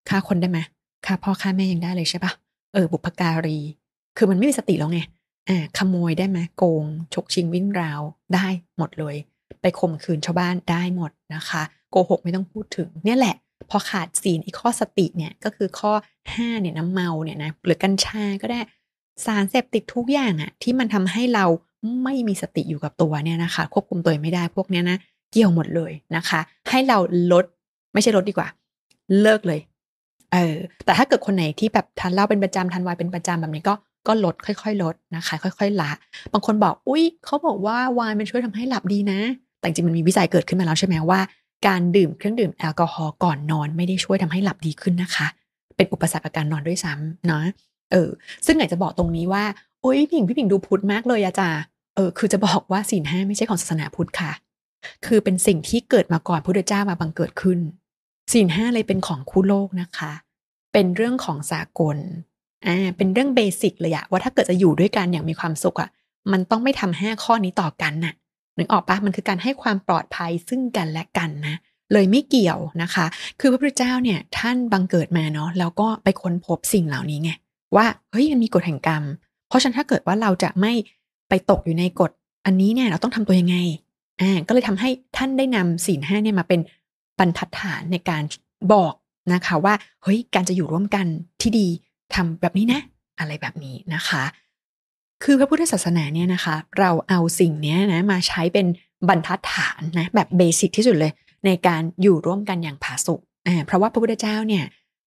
[0.10, 0.60] ฆ่าคนได้ไหม
[1.06, 2.32] ฆ่าพ่อฆ่าแม่ยังได้เลยใช่ปะ
[2.74, 3.60] เออบุพการี
[4.18, 5.00] คือมันไม่มีสติแล้วไง
[5.50, 8.02] อ่าขโมยได้ไหมโกงฉกชิงวิ่งราว
[8.36, 9.16] ได้หมดเลย
[9.62, 13.36] ไปข่มขืนชาวบ้านได้หมดนะคะ โกหกไม่ต้องพูดถึง เนี่ยแหละ
[13.70, 15.92] พอขาดศีลอีกข้อสติเนี่ยก็คือข้อ
[16.28, 18.60] 5เนี่ยน้ำเมาเนี่ยนะหรือกัญชาก็ได้
[19.26, 21.46] สารเสพติดทุกอย่างอะที่มันทำให้เรา
[22.04, 24.98] ไม่มีสติอยู่กับตัวเนี่ยนะคะ ควบคุมตัวไม่ได้พวกเนี้ยนะ
[25.32, 26.98] เกี่ยวหมดเลยนะคะ ให้เรา
[27.32, 27.46] ลด
[27.94, 28.48] ไม่ใช่ลดดีกว่า
[29.22, 29.60] เลิกเลย
[30.34, 30.56] เออ
[30.86, 33.74] แต่ถ้าเกิดคนไหนที่แบบทานเหล้าเป็นประจำทานไวน์เป็นประจำแบบนี้ก็
[34.08, 35.92] ก็ลดค่อยๆ ลดนะคะ ค่อย ๆ ละ
[36.34, 39.20] บางคนบอกอุ้ยเขาบอกว่าวายมันช่วยทำให้หลับดีนะ
[39.60, 41.20] แต่จริงมันมีวิจัยเกิดขึ้นมาแล้วใช่ไหมว่า
[41.68, 45.28] การดื่มเครื่องดื่มแอลกอฮอล์ก่อนนอนไม่ได้ช่วยทำให้หลับดีขึ้นนะคะ
[45.76, 47.44] เป็นอุปสรรคกับการนอนด้วยซ้ำเนาะ
[47.92, 48.10] เออ
[48.46, 49.44] ซึ่งอยากจะบอกตรงนี้ว่า
[49.82, 51.62] โอ้ยพี่ผิงพี่ผิงดูพุทธมากเลยอาจารย์
[51.96, 54.32] เออ คือจะบอกว่าศีลห้าไม่ใช่ของศาสนาพุทธค่ะ
[55.06, 57.60] คือเป็นสิ่งที่เกิดมาก่อนพุทธเจ้ามาบังเกิดขึ้น
[58.32, 60.12] ศีลห้าเลยเป็นของคู่โลกนะคะ
[60.74, 61.98] เป็นเรื่องของสากล
[62.68, 65.90] อ่า เป็นเรื่องเบสิกเลยอะว่าถ้าเกิดจะอยู่ด้วยกันอย่างมีความสุขอะ
[66.32, 68.14] มันต้องไม่ทำห้าข้อนี้ต่อกันน่ะ
[68.58, 71.56] นึกออกปะมันคือการให้ความปลอดภัยซึ่งกันและกันนะ
[71.94, 73.06] เลยไม่เกี่ยวนะคะ
[73.40, 77.32] คือพระพุทธเจ้าเนี่ยท่านบังเกิดมาเนาะแล้วก็ไปค้นพบสิ่งเหล่านี้ไง
[77.76, 79.04] ว่าเฮ้ยมันมีกฎแห่งกรรม
[79.48, 80.74] เพราะฉะนั้นถ้าเกิดว่าเราจะไม่
[81.30, 82.12] ไปตกอยู่ในกฎ
[82.46, 83.58] อันนี้เนี่ยเราต้องทำตัวยังไง
[84.22, 86.60] อ่าก็เลยทำให้ท่านได้นำศีลห้าเนี่ยมาเป็น
[87.20, 88.24] บรรทัดฐานในการ
[88.74, 88.94] บอก
[89.34, 91.06] นะคะว่าเฮ้ยการจะอยู่ร่วมกัน
[91.42, 91.68] ที่ดี
[92.14, 92.82] ทำแบบนี้นะ
[93.20, 94.24] อะไรแบบนี้นะคะ
[95.24, 98.68] คือพระพุทธศาสนาเนี่ยนะคะ เราเอาสิ่งนี้นะมาใช้เป็น
[99.10, 101.12] บรรทัดฐานนะแบบเบสิกที่สุดเลย
[101.46, 104.64] ในการอยู่ร่วมกันอย่างผาสุกอ่าเพราะว่าพระพุทธเจ้าเนี่ย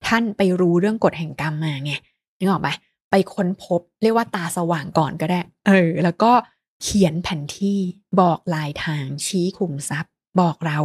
[0.06, 1.92] ท่านไปรู้เรื่องกฎแห่งกรรมมาไง
[2.40, 2.70] นึกออกไหม
[3.10, 6.32] ไปค้นพบเรียกว่าตาสว่างก่อนก็ได้ เออ แล้วก็
[6.82, 7.78] เขียนแผนที่
[8.20, 10.78] บอกลายทางชี้ขุมทรัพย์ บอกเรา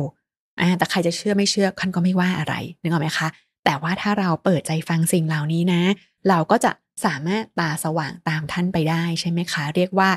[0.60, 3.28] อ่าแต่ใครจะเชื่อไม่เชื่อคันก็ไม่ว่าอะไรนึกออกไหมคะ
[3.66, 5.82] แต่ว่าถ้าเราเปิดใจฟังสิ่งเหล่านี้นะ
[6.30, 6.72] เราก็จะ
[7.06, 10.10] สามารถตาสว่างตามท่านไปได้ใช่ไหมคะ เรียกว่า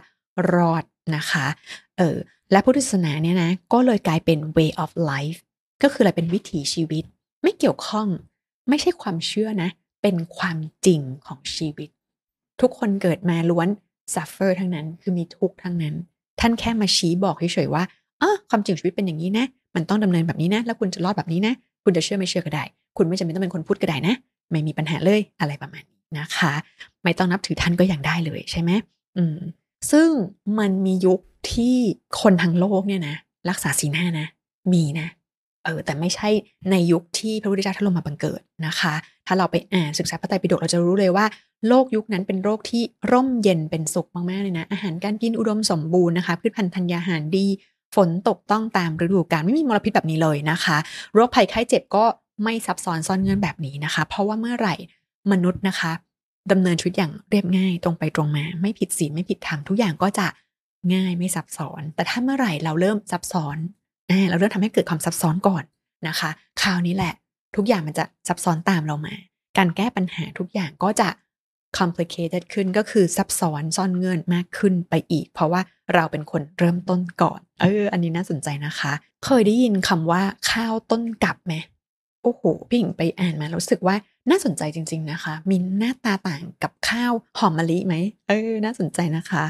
[0.54, 0.84] รอด
[1.16, 1.46] นะคะ
[1.98, 2.16] เออ
[2.52, 5.38] และพุทธศาสนาเนี่ยนะ ก็เลยกลายเป็น way of life
[5.82, 7.04] ก็คืออะไรเป็นวิถีชีวิต
[7.42, 8.08] ไม่เกี่ยวข้อง
[8.68, 9.70] ไม่ใช่ความเชื่อนะ
[10.02, 11.88] เป็นความจริงของชีวิต
[12.60, 13.68] ทุกคนเกิดมาล้วน
[14.14, 15.94] suffer ทั้งนั้นคือมีทุกข์ทั้งนั้น
[16.40, 17.82] ท่านแค่มาชี้บอกเฉยๆว่า
[18.22, 22.64] อ๋อความจริงชีวิตเป็นอย่างนี้นะ มันต้องดำเนินแบบนี้นะ แล้วคุณจะรอดแบบนี้นะ คุณจะเชื่อไม่เชื่อก็ได้
[22.96, 24.14] คุณไม่จำเป็นต้องเป็นคนพูดก็ได้นะ
[24.50, 26.52] ไม่มีปัญหาเลยอะไรประมาณนี้นะคะ
[27.02, 28.70] ไม่ต้องนับถือท่านก็ยังได้เลยใช่ไหม
[29.16, 29.38] อืม
[29.90, 30.08] ซึ่ง
[30.58, 31.20] มันมียุค
[31.52, 31.76] ที่
[32.20, 33.16] คนทั้งโลกเนี่ยนะ
[33.50, 34.26] รักษาศีลห้านะ
[34.72, 35.08] มีนะ
[35.68, 36.28] เออแต่ไม่ใช่
[36.70, 38.94] ในยุคที่พระพุทธเจ้าท่านลงมาบังเกิดนะคะ
[39.26, 41.26] ถ้าเราไปอ่านศึกษาพระไตรปิฎกเราจะรู้เลยว่า
[41.68, 42.82] โลกยุคนั้นเป็นโรคที่
[43.12, 47.46] ร่มเย็นเป็นสุขมากๆเลยนะ อาหารการกินอุดมสมบูรณ์นะคะพืชพันธุ์ธัญญาหารดี
[47.94, 50.76] ฝนตกต้องตามฤดูกาลไม่มีมลพิษแบบนี้เลยนะคะ
[51.14, 52.04] โรคภัยไข้เจ็บก็
[52.44, 54.74] ไม่ซับซ้อนซ่อนเงื่อนแบบนี้นะคะ เพราะว่าเมื่อไหร่
[55.32, 55.92] มนุษย์นะคะ
[56.50, 60.26] ดำเนินชีวิตอย่างเรียบง่ายตรงไปตรงมา ไม่ผิดศีลไม่ผิดธรรมทุกอย่างก็จะ
[60.94, 63.56] ง่ายไม่ซับซ้อน แต่ถ้าเมื่อไหร่เราเริ่มซับซ้อน
[64.28, 65.64] เราเริ่มทำให้เกิดความซับซ้อนก่อน
[66.08, 66.30] นะคะ
[66.62, 67.14] คราวนี้แหละ
[67.56, 69.14] ทุกอย่างมันจะซับซ้อนตามเรามา
[69.58, 71.08] การแก้ปัญหาทุกอย่างก็จะ
[71.78, 75.60] complicated ขึ้นก็คือซับซ้อนซ่อนเงื่อนมากขึ้นไปอีก เพราะว่า
[75.94, 78.92] เราเป็นคนเริ่มต้นก่อน เออ อันนี้น่าสนใจนะคะ
[79.24, 81.54] เคยได้ยินคำว่าข้าวต้นกับไหม
[82.22, 83.96] โอ้โหพี่หญิงไปอ่านมารู้สึกว่า
[84.30, 87.94] น่าสนใจจริง ๆนะคะ มีหน้าตาต่างกับข้าวหอมมะลิไหม
[88.28, 89.44] เออ น่าสนใจนะคะ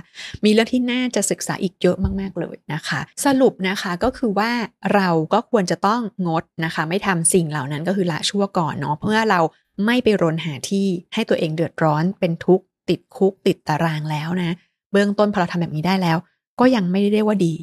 [0.45, 4.51] มีเรื่องที่น่าจะศึกษาอีกเยอะมากๆเลยนะคะ สรุปนะคะก็คือว่า
[4.95, 9.41] เราก็ควรจะต้องงดนะคะ ไม่ทำสิ่งเหล่านั้นก็คือละชั่วก่อนเนาะเพื่อเรา
[9.87, 14.57] ไม่ไปรนหาที่ให้ตัวเองเดือดร้อนเป็นทุกข์ติดคุกติดตารางแล้วนะ
[14.93, 16.19] เบื้องต้นพอเราทำแบบนี้ได้แล้ว
[16.61, 17.55] ก็ยังไม่ได้เรียกว่าดี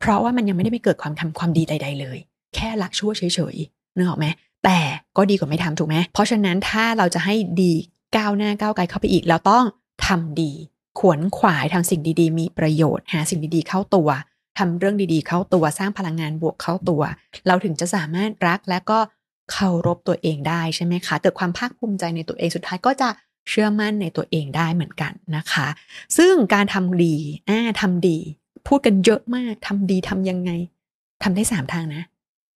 [0.00, 2.18] เพราะว่ามันยังไม่ได้ไปเกิดความทำความดีใด ๆ เลย
[2.54, 3.22] แค่ละชั่วเฉ
[3.54, 4.26] ยๆนึกออกไหม
[4.64, 4.78] แต่
[5.16, 7.72] ก็ดีกว่าไม่ทำถูกไหมเพราะฉะนั้นถ้าเราจะให้ดี
[8.16, 9.64] ก้าวหน้าก้าวไกลเข้าไปอีก เราต้อง
[10.06, 10.52] ทำดี
[10.98, 14.08] ขวนขวายทำสิ่งดีๆ มีประโยชน์ หาสิ่งดีๆเข้าตัว
[14.58, 17.02] ทำเรื่องดีๆ เข้าตัวสร้างพลังงานบวกเข้าตัว
[17.46, 18.98] เราถึงจะสามารถรักและก็
[19.52, 23.08] เคารพตัวเองได้ใช่ไหมคะเกิดความภาคภูมิใจในตัวเองสุดท้ายก็จะ
[23.48, 25.66] เชื่อมั่นในตัวเองได้เหมือนกันนะคะ
[26.16, 27.14] ซึ่งการทำดี
[27.48, 28.18] อ่าทำดี
[28.66, 30.50] พูดกันเยอะมากทำดีทำยังไง
[31.22, 32.02] ทำได้สามทางนะ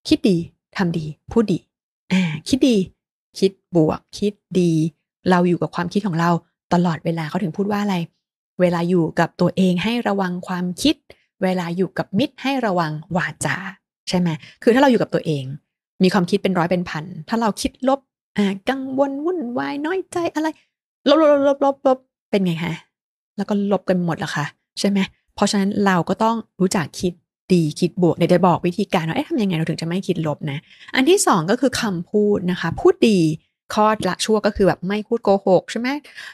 [0.07, 0.37] คิดดี
[0.77, 1.57] ทำดี พูดดี
[2.11, 2.77] อ่าคิดดี
[3.39, 4.71] คิดบวก คิดดี
[5.29, 6.29] เราอยู่กับความคิดของเรา
[6.73, 7.95] ตลอดเวลาเขาถึงพูดว่าอะไร
[8.61, 10.95] เวลาอยู่กับตัวเองให้ระวังความคิด
[11.43, 13.55] เวลาอยู่กับมิตรให้ระวังวาจา
[14.09, 14.29] ใช่ไหม
[14.63, 15.43] คือถ้าเราอยู่กับตัวเอง
[16.03, 17.99] มีความคิดเป็นร้อยเป็นพัน ถ้าเราคิดลบ
[18.37, 20.47] อ่ากังวลวุ่นวายน้อยใจอะไร
[21.09, 21.97] ลบลบลบลบลบ
[22.29, 22.73] เป็นไงคะ
[23.37, 24.45] แล้วก็ลบกันหมดละค่ะ
[24.79, 24.99] ใช่ไหม
[25.35, 27.13] เพราะฉะนั้นเราก็ต้องรู้จักคิด
[27.53, 30.57] ดีคิดบวกเดี๋ยวจะบอกวิธีการว่าเอ๊ะทำยังไงเราถึงจะไม่คิดลบนะ
[30.95, 33.19] อันที่สองก็คือคำพูดนะคะ พูดดี
[33.73, 35.89] ข้อละชั่วก็คือแบบไม่พูดโกหกใช่ไหม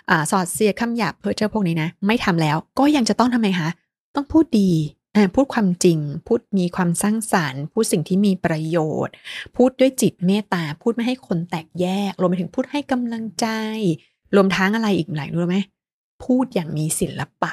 [0.10, 3.69] อ่าสอดเสียคำหยาบเพ้อเจ้าพวกนี้นะ ไม่ทำแล้วก็ยังจะต้องทำไมคะ
[4.15, 4.71] ต้องพูดดี
[5.36, 9.13] พูดความจริง พูดมีความสร้างสารรค์ พูดสิ่งที่มีประโยชน์
[9.56, 13.47] พูดด้วยจิตเมตตา พูดไม่ให้คนแตกแยก รวมไปถึงพูดให้กำลังใจ
[14.36, 15.58] รวมทั้งอะไรอีกหลายรู้ไหม
[16.23, 17.52] พูดอย่างมีศิลปะ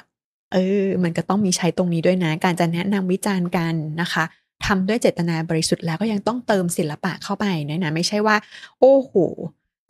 [0.53, 4.25] เออ มันก็ต้องมีใช้ตรงนี้ด้วยนะ การจะแนะนำวิจารณ์กันนะคะ
[4.67, 8.37] ทำด้วยเจตนาบริสุทธิ์แล้วก็ยังต้องเติมศิลปะเข้าไปนะนะไม่ใช่ว่า
[8.81, 9.13] โอ้โห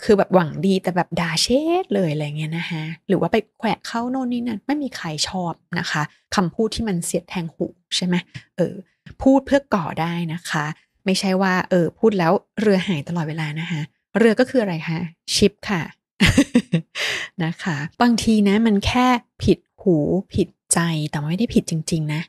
[0.03, 1.47] คือแบบหวังดีแต่แบบด่าเช
[1.83, 6.03] ดเลยอะไรเงี้ยนะคะหรือว่าไปแขวะเข้าโน่นนี่นั่นไม่มีใครชอบนะคะ
[6.35, 8.15] คำพูดที่มันเสียดแทงหูใช่ไหม
[8.57, 8.75] เออ
[9.23, 10.65] พูดเพื่อก่อได้นะคะ
[11.05, 13.81] ไม่ใช่ว่า เออ พูดแล้วเรือหายตลอดเวลานะคะ
[14.19, 14.99] เรือก็คืออะไรคะ
[15.35, 15.83] ชิปค่ะ
[17.45, 19.07] นะคะบางทีนะมันแค่
[19.45, 19.97] ผิด หู
[20.35, 20.79] ผิดใจ
[21.11, 22.21] แต่ไม่ได้ผิดจริง ๆ นะ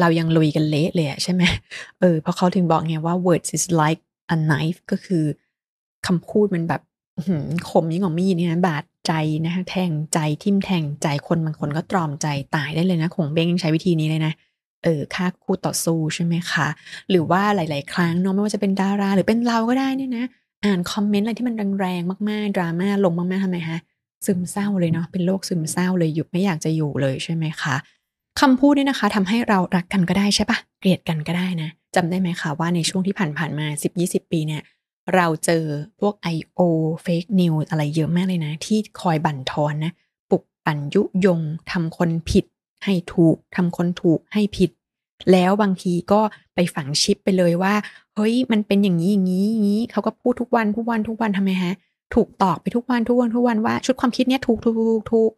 [0.00, 1.42] เรายังลุยกันเละเลยใช่ไหม
[2.00, 4.02] เออเพราะเขาถึงบอกไงว่า words is like
[4.34, 5.24] a knife ก็คือ
[6.06, 6.82] คำพูดมันแบบ
[7.70, 9.12] คมยิ่งกว่ามีดนี่ยบาดใจ
[9.44, 14.32] นะคะแทงใจทิ่มแทงใจคนบางคนก็ตรอมใจตายได้เลยนะคงเบ้งยังใช้วิธีนี้เลยนะ
[14.84, 16.68] เออค่าคู่ต่อสู้ใช่ไหมคะ
[17.10, 20.24] หรือว่าหลาย ๆ ครั้งเนาะไม่ว่าจะเป็นดารา หรือเป็นเราก็ได้เนี่ยนะ
[20.64, 23.78] อ่านคอมเมนต์อะไรที่มันแรงๆมากๆดราม่าลงมากๆทำไมคะ
[24.26, 27.74] ซึมเศร้าเลยเนาะเป็นโรคซึมเศร้าเลยหยุดไม่อยากจะอยู่เลยใช่ไหมคะ
[28.40, 33.66] คำพูดนี่นะคะทำให้เรารักกันก็ได้ใช่ปะเกลียดกันก็ได้นะจำได้ไหมคะว่าในช่วงที่ผ่านๆมา
[34.00, 34.62] 10-20 ปีเนี่ย
[35.14, 35.64] เราเจอ
[36.00, 36.60] พวก I.O.
[37.04, 39.92] Fake News อะไรเยอะมากเลยนะ ที่คอยบั่นทอนนะ
[40.30, 42.44] ปลุกปั่นยุยงทำคนผิด
[42.84, 44.70] ให้ถูกทำคนถูกให้ผิด
[45.32, 46.20] แล้วบางทีก็
[46.54, 47.74] ไปฝังชิปไปเลยว่า
[48.14, 51.72] เฮ้ยมันเป็นอย่างนี้อย่างนี้อย่างนี้เขาก็พูดทุกวันทุกวันทุกวันทำไมฮะ
[52.14, 55.30] ถูกตอกไปทุกวันทุกวันทุกวันว่าชุดความคิดเนี้ยถูกถูกถูกถูก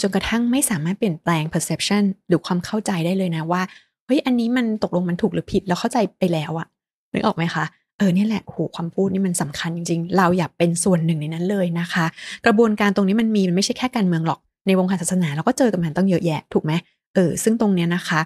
[0.00, 3.62] จนกระทั่งไม่สามารถเปลี่ยนแปลง perception หรือความเข้าใจได้เลยนะว่า
[4.06, 6.66] เฮ้ยอันนี้มันตกลงมันถูกหรือผิดแล้วเข้าใจไปแล้วอะ
[7.12, 7.64] นึกออกไหมคะ
[7.98, 12.06] เออเนี่ยแหละโหความพูดนี่มันสำคัญจริงๆ เราอยากเป็นส่วนหนึ่งในนั้นเลยนะคะ
[12.46, 16.72] กระบวนการตรงนี้มันมีมันไม่ใช่แค่การเมืองหรอก ในวงการศาสนาเราก็เจอกับมันต้องเยอะแยะ ถูกไหม
[17.14, 18.20] เออซึ่งตรงเนี้ยนะคะ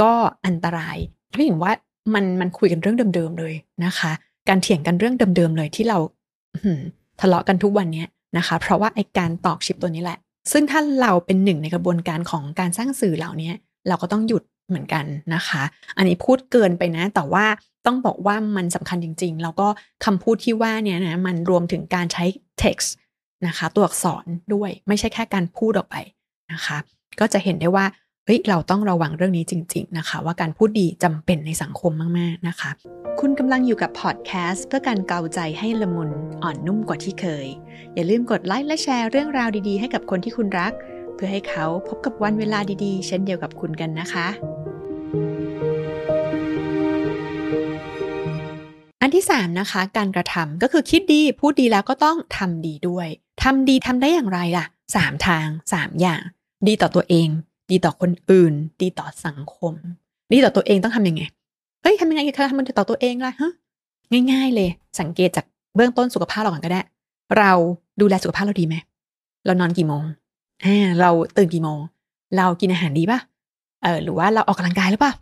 [0.00, 0.12] ก็
[0.46, 0.96] อันตราย
[1.38, 1.72] พี่เห็นว่า
[2.14, 4.12] มันมันคุยกันเรื่องเดิมๆเลยนะคะ
[4.48, 5.98] การเถียงกันเรื่องเดิมๆเลยที่เรา
[7.20, 8.04] ทะเลาะกันทุกวันนี้
[8.38, 10.18] นะคะ เพราะว่าไอการตอกชิปตัวนี้แหละ
[10.52, 13.50] ซึ่งถ้าเราเป็นหนึ่งในกระบวนการของการสร้างสื่อเหล่านี้
[13.88, 15.62] เราก็ต้องหยุดเหมือนกันนะคะ
[15.96, 17.44] อันนี้พูดเกินไปนะ แต่ว่า
[17.86, 19.68] ต้องบอกว่ามันสำคัญจริง ๆ แล้วก็
[20.04, 22.24] คำพูดที่ว่าเนี่ยนะมันรวมถึงการใช้
[22.62, 22.88] text
[23.46, 24.24] นะคะ ตัวอักษร
[24.54, 25.96] ด้วยไม่ใช่แค่การพูดออกไป
[26.52, 26.78] นะคะ
[27.20, 27.84] ก็จะเห็นได้ว่า
[28.28, 32.70] เฮ้ยเราต้องระวังเรื่องนี้จริง ๆนะคะ ว่าการพูดดีจำเป็นในสังคมมาก ๆ นะคะ
[33.20, 36.10] คุณกำลังอยู่กับพอดแคสต์เพื่อการเกาใจให้ละมุน
[36.42, 37.46] อ่อนนุ่มกว่าที่เคย
[37.94, 40.72] อย่าลืมกดไลค์และแชร์เรื่องราวดีๆ ให้กับคนที่คุณรัก
[41.14, 44.26] เพื่อให้เขาพบกับวันเวลาดีๆ เช่นเดียวกับคุณกันนะคะ
[49.02, 53.08] อันที่ 3 นะคะ การกระทำก็คือคิดดีพูดดีแล้วก็ต้องทำดีด้วย
[53.42, 56.22] ทำดีทำได้อย่างไรล่ะสามทางสามอย่าง
[56.66, 57.28] ดีต่อตัวเอง
[57.70, 58.52] ดีต่อคนอื่น
[58.82, 59.72] ดีต่อสังคม
[60.32, 61.22] ดีต่อตัวเองต้องทํำยังไง
[61.82, 63.50] เฮ้ยทำยังไงคะทำมันต่อตัวเองล่ะฮะ
[64.30, 64.68] ง่าย ๆ เลย
[65.00, 65.44] สังเกตจาก
[65.76, 66.80] เบื้องต้นสุขภาพเราก่อนก็ได้
[67.38, 67.52] เรา
[68.00, 68.74] ดูแลสุขภาพเราดีไหม
[69.46, 70.02] เรานอนกี่โมง
[70.64, 71.78] อ่าเราตื่นกี่โมง
[72.36, 73.20] เรากินอาหารดีปะ
[73.82, 75.12] เออหรือว่าเราออกกำลังกายหรือเปล่า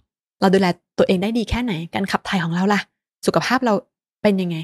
[0.40, 0.66] เราดูแล
[0.98, 2.80] ตัวเองได้ดีแค่ไหน การขับถ่ายของเราล่ะ
[3.26, 3.74] สุขภาพเรา
[4.22, 4.56] เป็นยังไง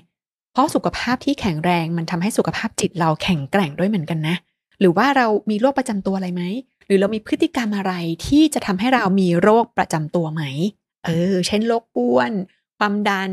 [0.53, 4.37] เพราะสุขภาพที่แข็งแรงมันทำให้สุขภาพจิตเราแข็งแกร่งด้วยเหมือนกันนะ
[4.81, 6.43] หรือว่าเรามีโรคประจำตัวอะไรไหม
[6.91, 7.93] หรือเรามีพฤติกรรมอะไร
[8.27, 10.43] ที่จะทำให้เรามีโรคประจำตัวไหม
[11.07, 12.33] เออ เช่นโรคอ้วน
[12.79, 13.33] ความดัน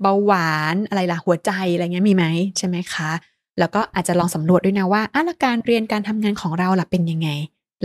[0.00, 2.24] เบาหวานอะไรล่ะหัวใจอะไรเงี้ยมีไหม
[2.58, 3.10] ใช่ไหมคะ
[3.58, 7.28] แล้วก็อาจจะลองสำรวจด้วยนะว่าอะล้วการเรียนการทำงานของเราล่ะเป็นยังไง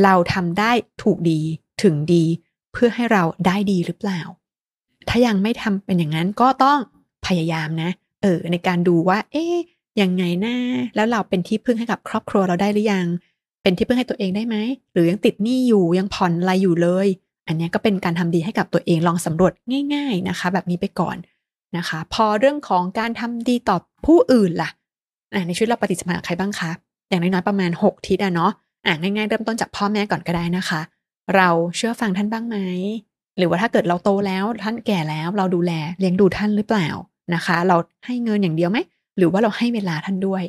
[0.03, 0.71] เราทำได้
[1.03, 1.41] ถูกดี
[1.83, 2.23] ถึงดี
[2.73, 4.21] เพื่อให้เราได้ดีหรือเปล่า
[5.09, 6.79] ถ้ายังไม่ทำเป็นอย่างนั้นก็ต้อง
[7.25, 7.89] พยายามนะ
[8.21, 9.55] เออ ในการดูว่า เอ๊ย
[10.01, 10.55] ยังไงนะ
[10.95, 13.07] แล้วเราเป็นที่พึ่งให้กับครอบครัวเราได้หรือยัง
[13.61, 14.55] เป็นที่พึ่งให้ตัวเองได้ไหม
[14.93, 17.07] หรือยังติดหนี้อยู่ยังผ่อนอะไรอยู่เลย
[17.47, 19.53] อันนี้ก็เป็นการทำดีให้กับตัวเองลองสำรวจ
[19.93, 21.17] ง่าย ๆนะคะ แบบนี้ไปก่อน
[21.77, 24.69] นะคะ พอเรื่องของการทำดีต่อผู้อื่นล่ะ
[25.47, 26.71] ในชีวิตเราปฏิสัมพันธ์กับใครบ้างคะ
[27.09, 28.51] อย่างน้อยๆประมาณ 6 ทิศอะเนาะ
[28.85, 30.81] อะง่ายๆเริ่มต้นจากพ่อแม่ก่อนก็ได้นะคะ
[31.35, 32.57] เราเชื่อฟังท่านบ้างไหม
[33.37, 36.87] หรือว่าถ้าเกิดเราโตแล้วท่านแก่แล้วเราดูแลเลี้ยงดูท่านหรือเปล่า
[37.33, 38.77] นะคะ เราให้เงินอย่างเดียวไหม
[39.17, 40.43] หรือว่าเราให้เวลาท่านด้วย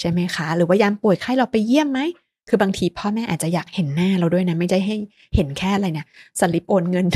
[0.00, 2.00] ใช่ไหมคะ หรือว่ายามป่วยไข้เราไปเยี่ยมไหม
[2.48, 4.96] คือบางทีพ่อแม่อาจจะอยากเห็นหน้าเราด้วยนะ ไม่ใช่ให้
[5.34, 6.06] เห็นแค่อะไรเนี่ย
[6.40, 7.06] สลิปโอนเงิน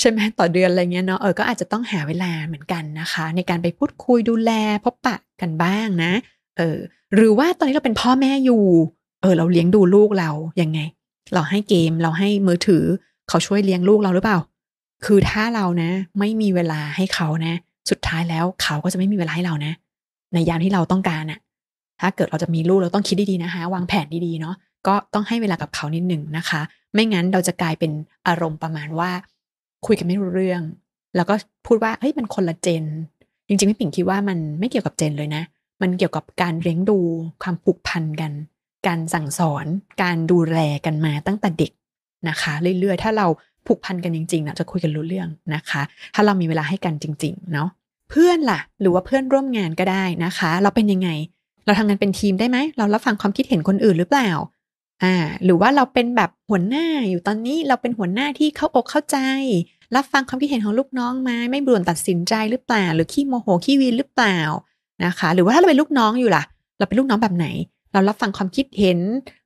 [0.00, 4.50] ใช่ไหมต่อเดือนอะไรเงี้ยเนาะเออก็อาจจะต้องหาเวลาเหมือนกันนะคะ ในการไปพูดคุยดูแล
[4.84, 6.12] พบปะกันบ้างนะ
[6.58, 6.78] เออ
[7.14, 8.64] หรือว่าตอนนี้เราเป็นพ่อแม่อยู่
[9.22, 10.30] เออ เราเลี้ยงดูลูกเรา
[10.62, 10.80] ยังไง
[11.34, 12.84] เราให้เกมเราให้มือถือ
[13.28, 14.38] เขาช่วยเลี้ยงลูกเราหรือเปล่า
[15.04, 17.54] คือถ้าเรานะ ไม่มีเวลาให้เขานะ
[17.90, 19.72] สุดท้ายแล้วเขาก็จะไม่มีเวลาให้เรานะ
[20.32, 21.38] ในยามที่เราต้องการอะ
[22.04, 24.54] ถ้าเกิดเราจะมีลูกเราต้องคิดดีๆนะคะ วางแผนดีๆเนาะ
[24.86, 26.60] ก็ต้องให้เวลากับเขานิดหนึ่งนะคะ
[26.94, 27.92] ไม่งั้นเราจะกลายเป็น
[28.28, 29.10] อารมณ์ประมาณว่า
[29.86, 30.62] คุยกันไม่รู้เรื่อง
[31.16, 31.34] แล้วก็
[31.66, 32.84] พูดว่าเฮ้ยมันคนละเจน
[33.48, 35.42] จริงๆพี่ปิ่งคิดว่ามันไม่เกี่ยวกับเจนเลยนะ
[35.82, 36.98] มันเกี่ยวกับการเลี้ยงดู
[37.42, 38.32] ความผูกพันกัน
[38.86, 39.66] การสั่งสอน
[40.02, 41.72] การดูแลกันมาตั้งแต่เด็ก
[42.28, 43.26] นะคะ เรื่อยๆ ถ้าเรา
[43.66, 45.82] ผูกพันกันจริงๆนะจะคุยกันรู้เรื่องนะคะ
[46.14, 47.68] ถ้าเรามีเวลาให้กันจริง ๆ เนาะ
[48.10, 51.08] เพื่อนล่ะ หรือว่าเพื่อนร่วมงานก็ได้นะคะ เราเป็นยังไง
[51.64, 54.30] เราทำงานเป็นทีมได้ไหม เรารับฟังความคิดเห็นคนอื่นหรือเปล่า
[55.02, 59.18] อ่า หรือว่าเราเป็นแบบหัวหน้าอยู่ตอนนี้เราเป็นหัวหน้าที่เข้าอกเข้าใจ
[59.96, 64.38] รับฟังความคิดเห็นของลูกน้องไหมไม่บ่นตัดสินใจหรือเปล่า หรือขี้โมโหขี้วีนหรือเปล่า
[65.04, 66.44] นะคะ หรือว่าถ้าเราเป็นลูกน้องอยู่ล่ะ
[66.78, 67.46] เราเป็นลูกน้องแบบไหน
[67.92, 68.98] เรารับฟังความคิดเห็น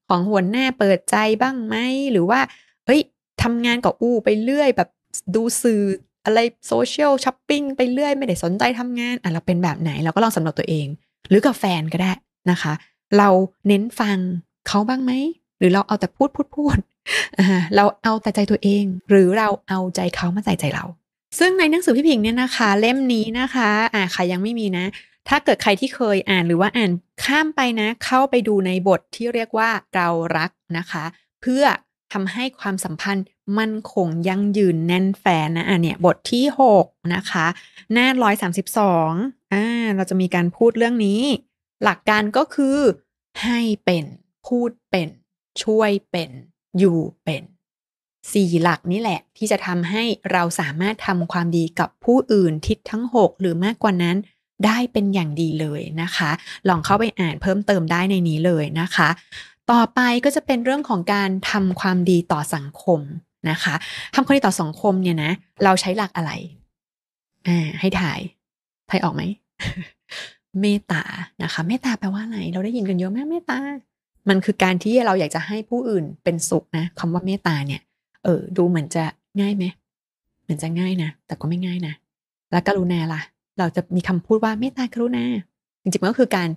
[0.08, 1.74] ของหัวหน้าเปิดใจบ้างไหม
[2.12, 2.40] หรือว่า
[2.86, 3.00] เฮ้ย
[3.42, 4.88] ทำงานกับอู้ไปเรื่อยแบบ
[5.34, 5.82] ดูสื่อ
[6.24, 10.86] อะไรโซเชียลช้อปปิ้งไปเรื่อยไม่ได้สนใจทำงานอะเราเป็นแบบไหนเราก็ลองสำรวจตัวเอง
[11.28, 12.12] หรือกับแฟนก็ได้
[12.50, 12.72] นะคะ
[13.18, 13.28] เรา
[13.68, 14.18] เน้นฟัง
[14.68, 15.12] เขาบ้างไหม
[15.58, 16.78] หรือเราเอาแต่พูดพูดพูด
[17.76, 20.84] เราเอาแต่ใจตัวเอง หรือเราเอาใจเขามาใส่ใจเรา
[21.38, 24.84] ซึ่งในหนังสือพี่พิงเนี่ยนะคะ เล่มนี้นะคะอ่าใครยังไม่มีนะ
[25.28, 26.90] ถ้าเกิดใครที่เคยอ่านหรือว่าอ่าน
[27.24, 31.04] ข้ามไปนะ เข้าไปดูในบทที่เรียกว่าเรารักนะคะ
[31.42, 31.64] เพื่อ
[32.12, 33.24] ทำให้ความสัมพันธ์
[33.58, 36.44] มั่นคงยั่งยืนแน่นแฟนนะอะเนี่ยบทที่
[36.76, 37.46] 6 นะคะ
[37.92, 38.06] หน้า
[38.78, 39.64] 132อ่า
[39.96, 41.22] เราจะมีการพูดเรื่องนี้
[41.84, 42.78] หลักการก็คือ
[43.42, 44.04] ให้เป็น
[44.46, 45.08] พูดเป็น
[45.62, 46.30] ช่วยเป็น
[46.78, 47.42] อยู่เป็น
[48.32, 54.16] สี่หลักนี่แหละ ที่จะทำให้เราสามารถทำความดีกับผู้อื่นทิศทั้ง 6 หรือมากกว่านั้น
[54.66, 56.30] ได้เป็นอย่างดีเลยนะคะ
[56.68, 59.08] ลองเข้าไปอ่านเพิ่มเติมได้ในนี้เลยนะคะ
[59.70, 63.00] ต่อไปก็จะเป็นเรื่องของการทำความดีต่อสังคม
[63.50, 63.74] นะคะ
[64.14, 65.30] ทำความดีต่อสังคมเนี่ยนะ
[65.64, 66.32] เราใช้หลักอะไร
[67.46, 68.20] อ่าให้ถ่าย
[68.90, 69.22] ถ่ายออกไหม
[70.60, 71.02] เมตตา
[71.42, 73.58] นะคะ เมตตาแปลว่าอะไรเราได้ยินกันเยอะมากเมตตา
[74.28, 77.80] มันคือการที่เราอยากจะให้ผู้อื่นเป็นสุขนะคำว่าเมตตาเนี่ย
[78.24, 79.04] เออ ดูเหมือนจะ
[79.40, 79.64] ง่ายไหม
[80.42, 81.94] เหมือนจะง่ายนะแต่ก็ไม่ง่ายนะ
[82.52, 83.20] แล้วกรุณาล่ะ
[83.58, 85.24] เราจะมีคำพูดว่าเมตตากรุณา
[85.82, 86.48] จริงๆมันก็คือการ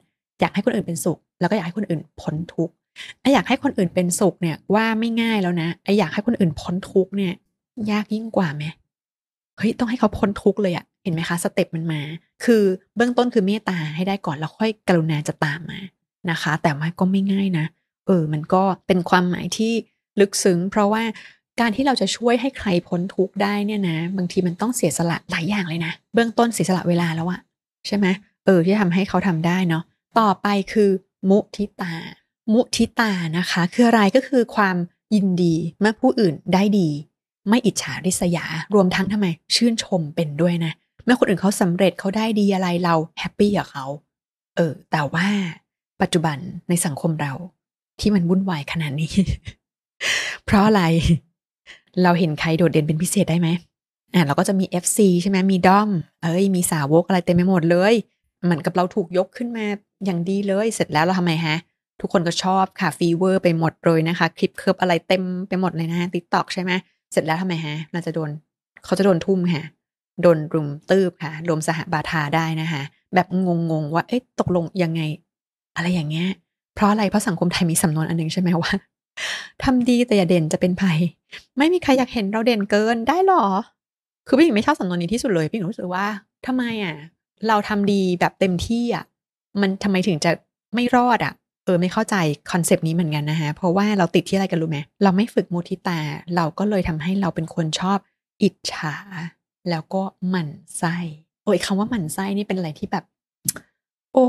[0.41, 2.73] อยากให้คนอื่นเป็นสุข แล้วก็อยากให้คนอื่นพ้นทุกข์
[3.21, 7.33] ไออยากให้คนอื่นเป็นสุขเนี่ยว่าไม่ง่ายแล้วนะไออยากให้คนอื่นพ้นทุกข์เนี่ย
[7.91, 8.63] ยากยิ่งกว่าไหม
[9.57, 12.01] เฮ้ยต้องให้เขาพ้นทุกข์เลยอะเห็นไหมคะสเต็ปมันมา
[12.43, 12.63] คือ
[12.95, 15.79] เบื้องต้นคือเมตตาให้ได้ก่อนแล้วค่อยกรุณาจะตามมา
[16.31, 17.65] นะคะ แต่ว่าก็ไม่ง่ายนะ
[18.07, 19.73] เออ มันก็เป็นความหมายที่
[20.19, 21.03] ลึกซึ้ง เพราะว่า
[21.59, 27.39] การที่เราจะช่วยให้ใครพ้นทุกข์ได้เนี่ยนะ บางทีมันต้องเสียสละหลายอย่างเลยนะ เบื้องต้นเสียสละเวลาแล้วอะ
[27.87, 28.07] ใช่ไหม
[28.45, 29.83] เออที่ทำให้เขาทำได้เนาะ
[30.19, 30.89] ต่อไปคือ
[31.29, 31.93] มุทิตา
[32.53, 34.75] มุทิตานะคะ คืออะไรก็คือความ
[35.15, 36.89] ยินดีเมื่อผู้อื่นได้ดี
[37.49, 40.71] ไม่อิจฉาริษยา รวมทั้งทำไม ชื่นชมเป็นด้วยนะ
[41.05, 43.85] เมื่อคนอื่นเขาสำเร็จเขาได้ดีอะไรเราแฮปปี้กับเขา
[44.55, 45.27] เออ แต่ว่า
[46.01, 46.37] ปัจจุบัน
[46.69, 47.33] ในสังคมเรา
[47.99, 49.13] ที่มันวุ่นวายขนาดนี้
[50.45, 50.83] เพราะอะไร
[52.03, 53.49] เราเห็นใครโดดเด่นเป็นพิเศษได้ไหม
[54.13, 55.89] อ่าเราก็จะมี FC ใช่ไหมมีด้อม
[56.23, 57.93] เอ้ย มีสาวกอะไรเต็มไปหมดเลย
[58.43, 59.65] เหมือนกับเราถูกยกขึ้นมา
[60.05, 61.57] อย่างดีเลย เสร็จแล้วเราทำไมฮะ
[62.01, 66.71] ทุกคนก็ชอบค่ะ fever ไปหมดเลยนะคะ คลิปเคลิปอะไรเต็มไปหมดเลยนะ TikTok ใช่ไหม
[67.11, 68.29] เสร็จแล้วทำไมฮะเราจะโดน
[68.85, 69.63] เขาจะโดนทุ่มค่ะ
[70.21, 72.81] โดนรุมตืบค่ะรุมสหบาทาได้นะคะ
[73.15, 73.27] แบบ
[73.71, 75.01] งงๆว่าเอ๊ะตกลงยังไง
[75.75, 76.29] อะไรอย่างเงี้ย
[76.75, 78.73] เพราะอะไรเพราะสังคมไทยมีสำนวนอันหนึ่งใช่ไหมว่า
[79.63, 80.97] ทำดีแต่อย่าเด่นจะเป็นภัย
[81.57, 83.43] ไม่มีใครอยากเห็นเราเด่นเกินได้หรอ
[84.27, 86.05] คือพี่ผิงไม่ชอบสำนวนนี้ที่สุดเลยพี่ผิงรู้สึกว่า
[86.45, 86.95] ทำไมอะ
[87.47, 89.03] เราทำดีแบบเต็มที่อะ
[89.61, 90.31] มันทำไมถึงจะ
[90.75, 91.33] ไม่รอดอะ
[91.71, 92.15] ออไม่เข้าใจ
[92.51, 95.99] concept นี้เหมือนกันนะฮะเพราะว่าเราติดที่อะไรกันรู้ไหมเราไม่ฝึกมุทิตา
[96.35, 97.97] เราก็เลยทำให้เราเป็นคนชอบ
[98.43, 98.95] อิจฉา
[99.69, 100.95] แล้วก็หมั่นไส้
[101.43, 103.05] โอ้ยคำว่าหมั่นไส้นี่เป็นอะไรที่แบบ
[104.13, 104.25] โอ้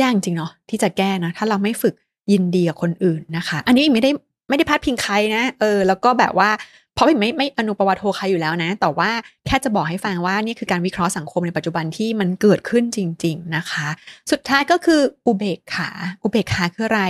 [0.00, 1.94] ยากจริงเนาะที่จะแก้นะ ถ้าเราไม่ฝึก
[2.32, 4.10] ยินดีกับคนอื่นนะคะ อันนี้ไม่ได้
[4.48, 6.50] ไม่ได้พาดพิงใครนะ เออ แล้วก็แบบว่า
[6.94, 9.10] เพราะไม่ไม่อนุปวาโทใครอยู่แล้วนะ แต่ว่า
[9.46, 13.88] แค่จะบอกให้ฟังว่านี่คือการวิเคราะห์สังคมในปัจจุบันที่มันเกิดขึ้นจริง ๆนะคะ
[14.30, 15.88] สุดท้ายก็คืออุเบกขา
[16.22, 17.02] อุเบกขาคืออะไร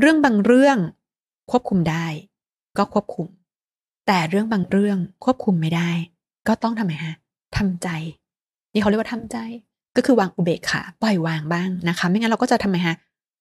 [0.00, 0.78] เรื่องบางเรื่อง
[1.50, 2.06] ควบคุมได้
[2.78, 3.26] ก็ควบคุม
[4.06, 5.90] แต่เรื่องบางเรื่องควบคุมไม่ได้
[6.48, 7.14] ก็ต้องทำไมฮะ
[7.56, 7.88] ทำใจ
[8.72, 9.36] นี่เขาเรียกว่าทำใจ
[9.96, 12.94] ก็คือวางอุเบกขาปล่อยวางบ้างนะคะ ไม่งั้นเราก็จะทำไมฮะ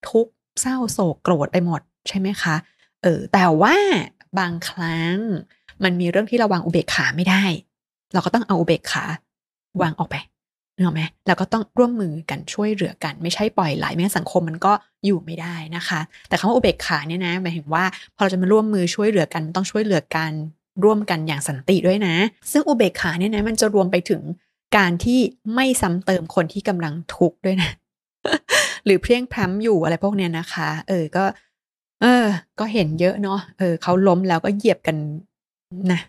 [0.10, 0.27] ทุก
[0.62, 2.55] เศร้าโศกโกรธไปหมดใช่ไหมคะ
[3.01, 3.75] เออแต่ว่า
[4.39, 5.15] บางครั้ง
[5.83, 7.43] มันมีเรื่องที่เราวางอุเบกขาไม่ได้
[8.13, 9.03] เราก็ต้องเอาอุเบกขา
[9.81, 10.15] วางออกไป
[10.75, 14.73] นึกออกไหมเราก็ต้องร่วมมือกันช่วยเหลือกัน ไม่ใช่ปล่อยไหลไม่งั้นสังคมมันก็
[15.05, 17.83] อยู่ไม่ได้นะคะ แต่คำว่าอุเบกขาเนี่ยนะหมายถึงว่า
[18.15, 20.31] พอเราจะมาร่วมมือช่วยเหลือกันต้องช่วยเหลือกัน
[20.83, 22.15] ร่วมกันอย่างสันติด้วยนะ
[22.51, 24.21] ซึ่งอุเบกขาเนี่ยนะมันจะรวมไปถึง
[24.77, 25.19] การที่
[25.55, 27.71] ไม่ซ้ำเติมคนที่กำลังทุกข์ด้วยนะ
[28.85, 31.23] หรือเพลียงพล้ำอยู่อะไรพวกเนี้ยนะคะ เออก็
[32.01, 32.25] เออ
[32.59, 34.97] ก็เห็นเยอะเนาะเออเขาล้มแล้วก็เหยียบกัน
[35.91, 36.01] นะ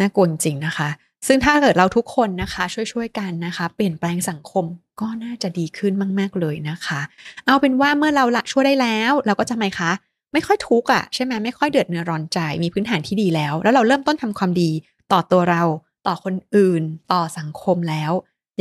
[0.00, 0.88] น่ากลัวจริงนะคะ
[1.26, 4.64] ซึ่งถ้าเกิดเราทุกคนนะคะ ช่วยๆกันนะคะ เปลี่ยนแปลงสังคม
[5.00, 7.00] ก็น่าจะดีขึ้นมาก ๆ เลยนะคะ
[7.46, 9.90] เอาเป็นว่าเมื่อเราละช่วยได้แล้ว เราก็จะไหมคะ
[10.32, 14.70] ไม่ค่อยทุกข์อะใช่ไหมไม่ค่อยเดือดเนื้อร้อนใจมีพื้นฐานที่ดีแล้ว แล้วเราเริ่มต้นทำความดี
[15.12, 15.62] ต่อตัวเรา
[16.06, 18.12] ต่อคนอื่น ต่อสังคมแล้ว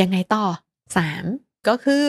[0.02, 0.46] ยังไงต่อ
[1.08, 1.68] 3.
[1.68, 2.04] ก็คือ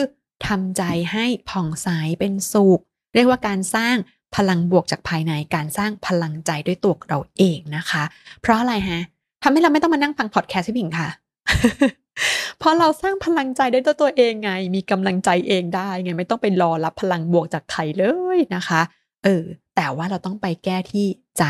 [0.47, 1.87] ทำใจให้ผ่องใส
[2.19, 2.79] เป็นสุข
[3.13, 3.95] เรียกว่าการสร้าง
[4.35, 8.03] พลังบวกจากภายในการสร้างพลังใจด้วยตัวเราเองนะคะ
[8.41, 9.01] เพราะอะไรฮะ
[9.43, 11.09] ทำให้เราไม่ต้องมานั่งฟังพอดแคสต์พี่ผิงค่ะ
[12.59, 18.03] เพราะเราสร้างพลังใจด้วยตัวตัวเองไง มีกำลังใจเองได้ไงไม่ต้องไปรอรับพลังบวกจากใครเล
[18.37, 18.81] ยนะคะ
[19.23, 19.43] เออ
[19.75, 21.05] แต่ว่าเราต้องไปแก้ที่
[21.37, 21.43] ใจ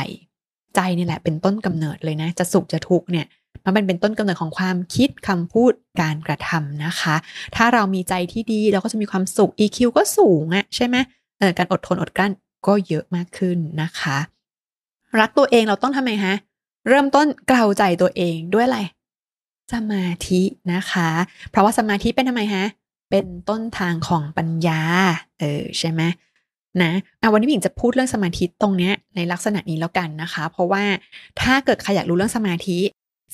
[0.75, 3.25] ใจนี่แหละเป็นต้นกำเนิดเลยนะ จะสุขจะทุกข์เนี่ย
[3.65, 7.15] มันเป็นเป็นต้นกำเนิดของความคิดคำพูดการกระทำนะคะ
[7.55, 10.95] ถ้าเรามีใจที่ดีเราก็จะมีความสุข EQ ก็สูงอะใช่ไหม
[11.39, 12.31] เออการอดทนอดกลั้น
[12.67, 14.17] ก็เยอะมากขึ้นนะคะ
[15.19, 16.33] รักตัวเองเราต้องทำไมฮะ
[16.87, 18.79] เริ่มต้นกล่าวใจตัวเองด้วยอะไร
[19.73, 20.41] สมาธิ
[20.73, 21.09] นะคะ
[21.49, 22.65] เพราะว่าสมาธิเป็นทำไมฮะ
[23.09, 24.81] เป็นต้นทางของปัญญา
[25.39, 26.01] เออใช่ไหม
[26.81, 26.91] นะ
[27.21, 30.83] อะวันนี้ผิงจะพูดเรื่องสมาธิตรงเนี้ยในลักษณะนี้แล้วกันนะคะ เพราะว่า
[31.41, 32.79] ถ้าเกิดใครอยากรู้เรื่องสมาธิ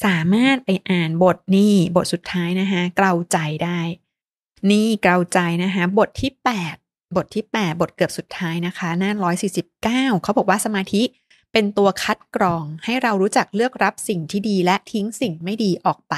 [0.06, 3.80] สามารถไปอ่านบทนี่บทสุดท้ายนะคะเกลาใจได้
[4.72, 6.32] นี่เกลาใจนะคะบทที่
[6.64, 6.85] 8
[7.16, 9.12] บทที่ 8 บทเกือบสุดท้ายนะคะหน้า
[9.68, 11.04] 149 เขาบอกว่าสมาธิ
[11.54, 16.16] เป็นตัวคัดกรองให้เรารู้จักเลือกรับสิ่งที่ดีและทิ้งสิ่งไม่ดีออกไป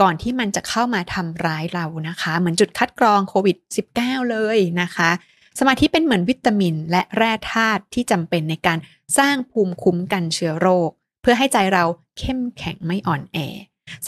[0.00, 3.56] ก่อนที่มันจะเข้ามาทำร้ายเรานะคะ เหมือนจุดคัดกรองโควิด
[3.94, 5.10] -19 เลยนะคะ
[5.58, 8.78] สมาธิเป็นเหมือนวิตามินและแร่ธาตุที่จำเป็นในการ
[9.18, 10.90] สร้างภูมิคุ้มกันเชื้อโรค
[11.22, 11.84] เพื่อให้ใจเรา
[12.18, 13.38] เข้มแข็งไม่อ่อนแอ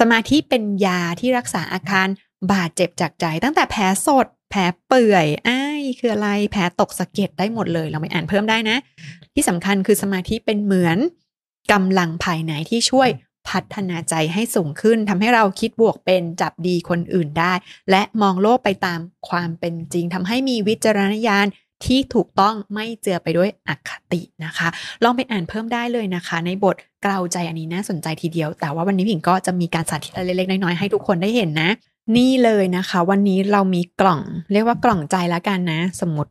[0.00, 2.09] สมาธิเป็นยาที่รักษาอาการ
[2.53, 8.77] บาดเจ็บจากใจตั้งแต่แผลสด ผลเปื่อยอ้ายคืออะไร แผลตกสะเก็ดได้หมดเลย เราไปอ่านเพิ่มได้นะ
[9.35, 10.99] ที่สำคัญคือสมาธิเป็นเหมือน
[11.73, 13.09] กำลังภายในที่ช่วย
[13.49, 17.53] พัฒนาใจให้สูงขึ้นทำให้เราคิดบวกเป็นจับดีคนอื่นได้
[17.90, 21.47] และมองโลกไปตามความเป็นจริงทำให้มีวิจารณญาณ
[21.85, 24.69] ที่ถูกต้องไม่เจือไปด้วยอคตินะคะ
[25.05, 31.71] ลองไปอ่านเพิ่มได้เลยนะคะ ในบทกล่าวใจอันนี้น่าสนใจทีเดียว แต่ว่าวันนี้ผิงก็จะมีการสาธิตเล็กๆน้อยๆให้ทุกคนได้เห็นนะ
[32.17, 34.21] นี่เลยนะคะ วันนี้เรามีกล่อง
[34.53, 36.31] เรียกว่ากล่องใจแล้วกันนะ สมมติ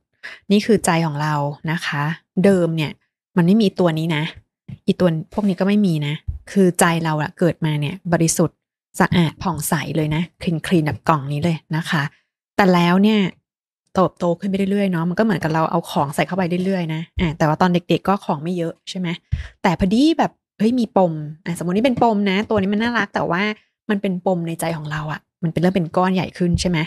[0.52, 1.34] นี่คือใจของเรา
[1.72, 2.04] นะคะ
[2.44, 2.92] เดิมเนี่ย
[3.38, 4.24] มันไม่มีตัวนี้นะ
[4.86, 6.14] อีตัวพวกนี้ก็ไม่มีนะ
[6.52, 8.58] คือใจเราอะเกิดมาเนี่ย บริสุทธิ์
[9.00, 12.04] สะอาดผ่องใสเลยนะคลีนคลีนแบบกล่องนี้เลยนะคะ
[12.56, 13.20] แต่แล้วเนี่ย
[13.94, 19.08] โตโตขึ้นไปเรื่อยๆเนาะมันก็เหมือนกับเราเอาของใส่เข้าไปเรื่อยๆนะอ่าแต่ว่าตอนเด็ก ๆ ก็ของไม่เยอะใช่ไหม
[19.64, 21.14] แต่พอดีแบบเฮ้ยมีปม
[21.46, 23.42] อ่าสมมตินี่เป็นปมนะ ตัวนี้มันน่ารักแต่ว่า
[23.90, 26.80] มันเป็นปมในใจของเราอะ มันเป็นเริ่มเป็นก้อนใหญ่ขึ้นใช่ไหม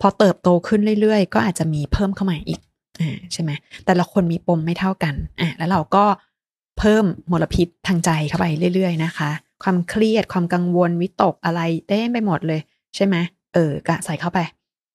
[0.00, 2.60] พอเติบโตขึ้นเรื่อยๆ ก็อาจจะมีเพิ่มเข้ามาอีก
[3.00, 3.50] อ่าใช่ไหม
[3.86, 6.04] แต่ละคนมีปมไม่เท่ากันอ่าแล้วเราก็
[6.78, 9.30] เพิ่มมลพิษทางใจเข้าไปเรื่อย ๆ นะคะ
[9.62, 12.60] ความเครียดความกังวลวิตกอะไรเต็มไปหมดเลย
[12.96, 13.16] ใช่ไหม
[13.54, 14.38] เออกะใส่เข้าไป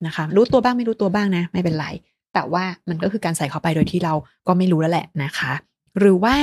[0.06, 1.88] นะคะ รู้ตัวบ้างไม่รู้ตัวบ้างนะ ไม่เป็นไร
[2.34, 4.14] แต่ว่ามันก็คือการใส่เข้าไปโดยที่เรา
[4.48, 5.52] ก็ไม่รู้แล้วแหละนะคะ
[6.00, 6.36] หรือว่า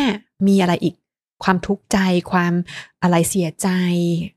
[0.46, 0.94] มีอะไรอีก
[1.44, 1.98] ความทุกข์ใจ
[2.32, 2.52] ความ
[3.02, 3.68] อะไรเสียใจ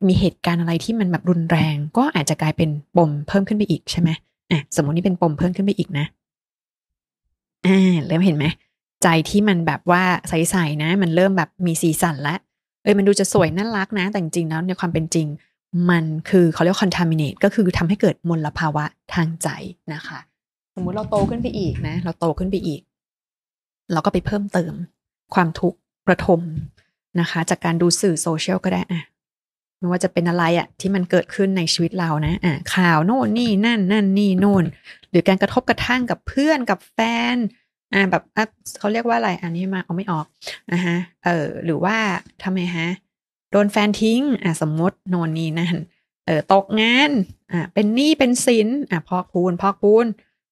[0.08, 4.10] มีเหตุการณ์อะไรที่มันแบบรุนแรง ก็อาจจะกลายเป็นปมเพิ่มขึ้นไปอีกใช่ไหม
[4.52, 6.06] อะสมมตินี่เป็นปมเพิ่มขึ้นไปอีกนะ
[7.68, 8.46] อ่าเริ่มเห็นไหม
[9.04, 12.40] ใจที่มันแบบว่าใสๆนะ มันเริ่มแบบมีสีสันล้ว
[12.84, 15.28] เอ้ยมันดูจะสวยน่ารักนะ แต่จริงๆแล้วในความเป็นจริง
[15.90, 19.48] มันคือเขาเรียก contaminate ก็คือทำให้เกิดมลภาวะทางใจ
[19.94, 20.20] นะคะ
[20.76, 22.82] สมมุติเราโตขึ้นไปอีกนะ เราโตขึ้นไปอีก
[23.94, 24.74] เราก็ไปเพิ่มเติม
[25.34, 26.42] ความทุกข์ประทม
[27.22, 29.02] นะคะ จากการดูสื่อโซเชียลก็ได้อะ
[29.78, 34.64] ไม่ว่าจะเป็นอะไรอะที่มันเกิดขึ้นในชีวิตเรานะอะข่าวโน่นนี่นั่น นั่นนี่โน่น
[35.10, 37.00] หรือการกระทบกระทั่งกับเพื่อนกับแฟ
[37.34, 37.36] น
[37.94, 38.46] อ่าแบบอะ
[38.80, 40.26] เขาเรียกว่าอะไรอันนี้มาเอาไม่ออก
[40.72, 41.98] นะฮะเออหรือว่า
[42.44, 42.88] ทำไมฮะ
[43.52, 45.76] โดนแฟนทิ้งอะสมมติโน่นนี่นั่น
[46.26, 47.12] เออตกงาน
[47.52, 50.06] อะเป็นหนี้เป็นสินอะพอกพูนพอกพูน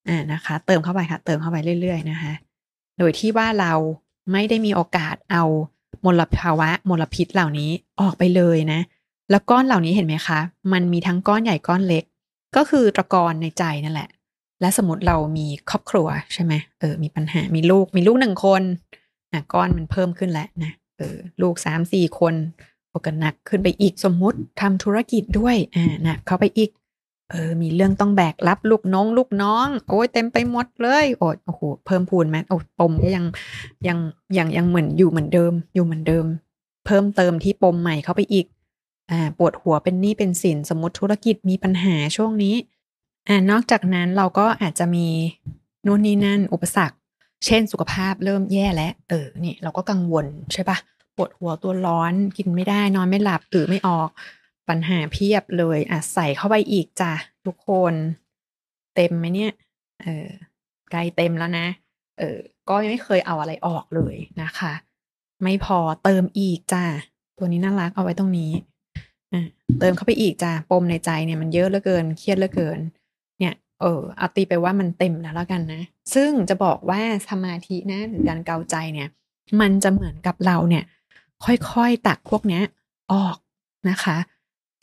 [0.08, 2.32] อ่านะคะ เติมเข้าไปค่ะ เติมเข้าไปเรื่อย ๆ นะคะ
[2.98, 3.72] โดยที่ว่าเรา
[4.32, 5.44] ไม่ได้มีโอกาสเอา
[6.04, 7.70] มลภาวะมลพิษเหล่านี้
[8.00, 8.80] ออกไปเลยนะ
[9.30, 10.40] แล้วก้อนเหล่านี้เห็นไหมคะ
[10.72, 12.04] มันมีทั้งก้อนใหญ่ก้อนเล็ก
[12.56, 14.08] ก็คือตะกอนในใจนั่นแหละ
[14.60, 18.62] และสมมติเรามีครอบครัวใช่ไหมเออ มีปัญหา มีลูก มีลูกหนึ่งคน
[19.32, 22.34] อะก้อนมันเพิ่มขึ้นแล้วนะ เออ ลูกสามสี่คน
[22.88, 26.70] โอกันหนักขึ้นไปอีกสมมุติทำธุรกิจด้วย อ่านะเข้าไปอีก
[27.30, 33.24] เออ มีเรื่องต้องแบกรับลูกน้อง ลูกน้อง โอ้ยเต็มไปหมดเลยโอ้โอ้โหเพิ่มพูนไหมโอ้ปมก็ยัง
[33.86, 33.98] ยัง
[34.36, 36.26] ยังยังเหมือนอยู่เหมือนเดิม อยู่เหมือนเดิม
[36.86, 38.46] เพิ่มเติมที่ปมใหม่เข้าไปอีก
[39.10, 42.54] อ่า ปวดหัวเป็นหนี้เป็นสินสมมติธุรกิจมีปัญหาช่วงนี้
[43.28, 45.06] อ่านอกจากนั้นเราก็อาจจะมี
[45.86, 46.96] นู่นนี่นั่น อุปสรรค
[47.46, 50.76] เช่นสุขภาพเริ่มแย่แล้วเออนี่เราก็กังวลใช่ปะ
[51.16, 54.10] ปวดหัวตัวร้อนกินไม่ได้นอนไม่หลับตื่นไม่ออก
[54.68, 57.12] ปัญหาเพียบเลยอะใส่เข้าไปอีกจ้ะ
[57.46, 57.94] ทุกคน
[58.94, 59.52] เต็มไหมเนี่ย
[60.02, 60.28] เออ
[60.90, 61.66] ใกล้เต็มแล้วนะ
[62.18, 64.72] เออ ก็ยังไม่เคยเอาอะไรออกเลยนะคะ
[65.42, 66.84] ไม่พอเติมอีกจ้า
[67.38, 68.52] ตัวนี้น่ารักเอาไว้ตรงนี้
[69.32, 69.46] อะ
[69.80, 72.78] เติมเข้าไปอีกจ้าปมในใจเนี่ยมันเยอะเหลือเกิน เครียดเหลือเกิน
[73.38, 75.82] เนี่ย เออเอาตีไปว่ามันเต็มแล้วแล้วกันนะ
[76.14, 79.08] ซึ่งจะบอกว่าสมาธินะหรือการเกาใจเนี่ย
[79.60, 80.84] มันจะเหมือนกับเราเนี่ย
[81.44, 82.62] ค่อยๆตักพวกเนี้ย
[83.12, 83.36] ออก
[83.90, 84.16] นะคะ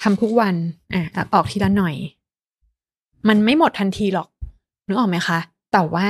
[0.01, 0.55] ทำทุกวัน
[0.93, 1.95] อะตักออกทีละหน่อย
[3.27, 4.27] มันไม่หมดทันทีหรอก
[4.87, 5.39] นึกออกไหมคะ
[5.73, 6.08] แต่ว่า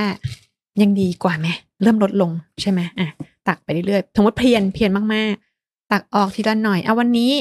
[0.81, 1.47] ยังดีกว่าไหม
[1.81, 2.31] เริ่มลดลง
[2.61, 3.07] ใช่ไหมอะ
[3.47, 7.31] ตักไปเรื่อยๆสมมติเพียนเพียนมากๆ ตักออกทีละหน่อยเอาวันนี้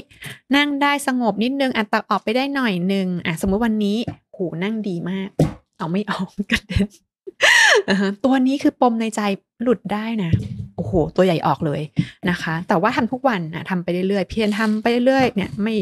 [0.56, 3.96] นั่งได้สงบนิดนึงอะตักออกไปได้หน่อยนึงอะสมมติวันนี้
[4.32, 5.28] โหนั่งดีมาก
[5.78, 6.86] เอาไม่ออกกระเด็น
[8.24, 9.20] ตัวนี้คือปมในใจ
[9.62, 10.32] หลุดได้นะ
[10.76, 11.80] โอ้โห ตัวใหญ่ออกเลย
[12.30, 15.74] นะคะ แต่ว่าทำทุกวันนะทำไปเรื่อยๆ เพียรทำไปเรื่อยๆ เนี่ยไม่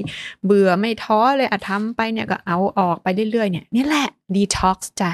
[0.44, 5.04] เบื่อไม่ท้อเลยอะทำไปเนี่ยก็เอาออกไปเรื่อยๆ เนี่ยนี่แหละดีท็อกซ์ใจ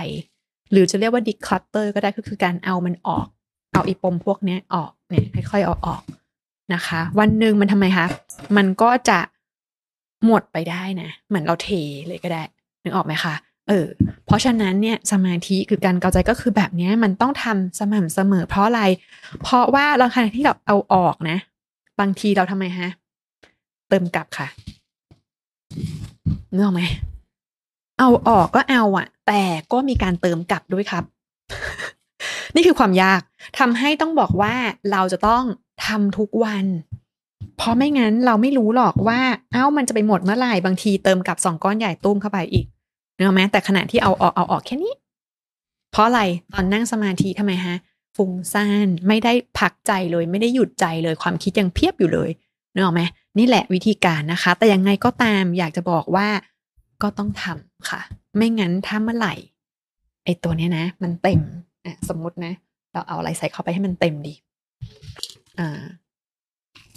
[0.73, 3.27] หรือจะเรียกว่า declutter ก็ได้ก็คือการเอามันออก
[3.73, 6.03] เอาอีปมพวกนี้ออกเนี่ยค่อยๆเอาออก
[6.75, 8.07] นะคะ วันหนึ่งมันทำไมคะ
[8.57, 9.19] มันก็จะ
[10.27, 11.69] หมดไปได้นะ เหมือนเราเท
[12.09, 12.43] เลยก็ได้
[12.83, 13.35] นึกออกไหมคะ
[13.69, 13.87] เออ
[14.29, 18.83] เพราะฉะนั้นเนี่ยสมาธิคือการเกาใจก็คือแบบนี้มันต้องทำสม่ำเสมอ เพราะอะไร
[19.43, 21.39] เพราะว่าเราขณะที่เราเอาออกนะ
[22.01, 22.89] บางทีเราทำไมฮะ
[23.89, 24.49] เติมกลับค่ะ
[26.53, 26.83] นึกออกไหม
[27.99, 31.05] เอาออกก็เอาอะแต่ก็มีการเติมกลับด้วยครับ
[32.55, 33.21] นี่คือความยาก
[33.59, 34.55] ทำให้ต้องบอกว่า
[34.93, 35.45] เราจะต้อง
[35.87, 36.67] ทำทุกวัน
[37.57, 39.21] เพราะไม่งั้นเราไม่รู้หรอกว่า
[39.53, 42.67] เอ้ามันจะไปหมดเมื่อไหร่บางทีเติมกลับสองก้อนใหญ่ตุ้มเข้าไปอีก
[43.19, 44.95] เนอะไหมแต่ขณะที่เอาออกเอาออกแค่นี้
[45.91, 46.21] เพราะอะไร
[46.53, 47.77] ตอนนั่งสมาธิทำไมฮะ
[48.17, 52.31] ฟุ้งซ่านไม่ได้พักใจเลยไม่ได้หยุดใจเลยความคิดยังเพียบอยู่เลย
[52.73, 53.03] เนอะไหม
[53.39, 56.29] นี่แหละวิธีการนะคะ แต่ยังไงก็ตามอยากจะบอกว่า
[57.03, 58.01] ก็ต้องทำค่ะ
[58.37, 59.35] ไม่งั้นถ้าเมื่อไหร่
[60.25, 61.41] ไอตัวเนี้ยนะ มันเต็ม
[61.85, 62.53] อะสมมตินะ
[62.93, 64.35] เราเอาอะไรใส่เข้าไปให้มันเต็มดี
[65.59, 65.81] อ่า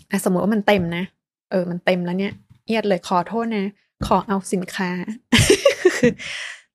[0.09, 1.03] อะสมมติว่ามันเต็มนะ
[1.51, 2.33] เออ มันเต็มแล้วเนี่ย
[2.65, 3.65] เอียดเลยขอโทษนะ
[4.05, 4.89] ขอเอาสินค้า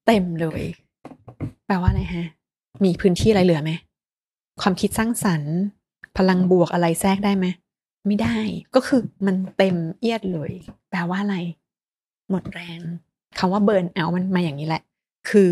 [0.07, 0.63] เต็มเลย
[1.67, 2.27] แปลว่าอะไรฮะ
[2.85, 3.73] มีพื้นที่อะไรเหลือไหม
[4.61, 5.55] ความคิดสร้างสรรค์
[6.17, 7.47] พลังบวกอะไรแทรกได้ไหม
[8.07, 8.39] ไม่ได้
[8.75, 10.53] ก็คือมันเต็มเอียดเลย
[10.91, 11.37] แปลว่าอะไร
[12.31, 12.81] หมดแรง
[13.39, 14.83] คำว่าเบิร์นเอามันมาอย่างนี้แหละ
[15.31, 15.51] คือ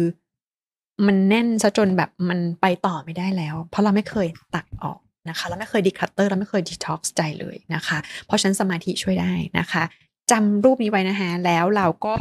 [1.07, 4.99] มันแน่นซะจนแบบมันไปต่อไม่ได้แล้ว เพราะเราไม่เคยตัดออก
[5.29, 9.83] นะคะเราไม่เคย declutter เราไม่เคยดีท็อกซ์ใจเลยนะคะ เพราะฉะนั้นสมาธิช่วยได้นะคะ
[10.31, 12.15] จำรูปนี้ไว้นะคะแล้วเราก็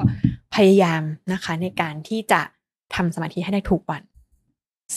[0.56, 1.02] พยายาม
[1.34, 2.42] นะคะ ในการที่จะ
[2.96, 4.04] ทำสมาธิให้ได้ทุกวัน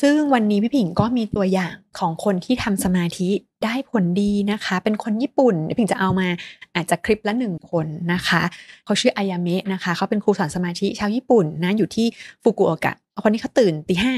[0.00, 3.28] ซึ่งวันนี้พี่ผิงก็มีตัวอย่างของคนที่ทำสมาธิ
[3.64, 6.28] ได้ผลดีนะคะ เป็นคนญี่ปุ่นพี่ผิงจะเอามา
[6.74, 8.42] อาจจะคลิปละหนึ่งคนนะคะ
[8.84, 12.06] เขาชื่ออายาเมะนะคะเขาเป็นครูสอนสมาธิชาวญี่ปุ่นนะอยู่ที่
[12.42, 12.92] ฟุกุโอกะ
[13.22, 14.14] คนนี้เขาตื่นตีห้า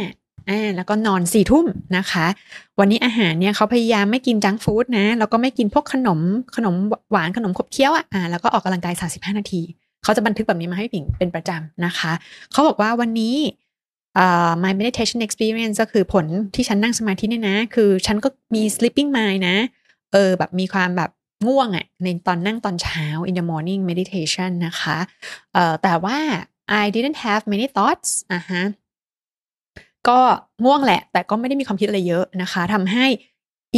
[0.49, 2.27] อ่าแล้วก็นอนสี่ทุ่มนะคะ
[2.79, 6.21] วันนี้อาหารเนี่ยเขาพยายามไม่กินจังฟู้ดนะ แล้วก็ไม่กินพวกขนม
[6.57, 6.75] ขนม
[7.11, 9.63] หวานขนมขบเคี้ยวอะอ่าแล้วก็ออกกำลังกาย 35 นาที
[10.03, 12.13] เขาจะบันทึกแบบนี้มาให้ผิงเป็นประจำนะคะ
[12.53, 13.37] เขาบอกว่าวันนี้
[14.19, 16.25] อ่า my meditation experience ก็คือผล
[16.55, 19.57] ที่ฉันนั่งสมาธิเนี่ยนะ คือฉันก็มี sleeping mind นะ
[20.13, 21.11] เออแบบมีความแบบ
[21.47, 24.99] ง่วงอะ่ะในตอนนั่งตอนเช้า in the morning meditation นะคะ
[25.55, 26.19] เอ่อแต่ว่า
[26.83, 28.63] I didn't have many thoughts อะฮะ
[30.09, 30.21] ก็
[30.65, 33.07] ง่วงแหละ แต่ก็ไม่ได้มีความคิดอะไรเยอะนะคะทำให้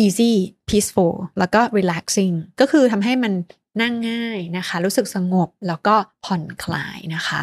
[0.03, 0.33] easy
[0.69, 3.33] peaceful แล้วก็ relaxing ก็คือทำให้มัน
[3.81, 7.41] นั่งง่ายนะคะ รู้สึกสงบแล้วก็ผ่อนคลายนะคะ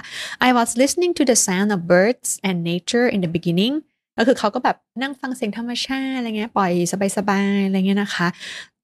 [0.48, 3.76] I was listening to the sound of birds and nature in the beginning
[4.18, 6.72] ก็คือเขาก็แบบนั่งฟังเสียงธรรมชาติอะไรเงี้ยปล่อย
[7.18, 8.28] สบายๆอะไรเงี้ยนะคะ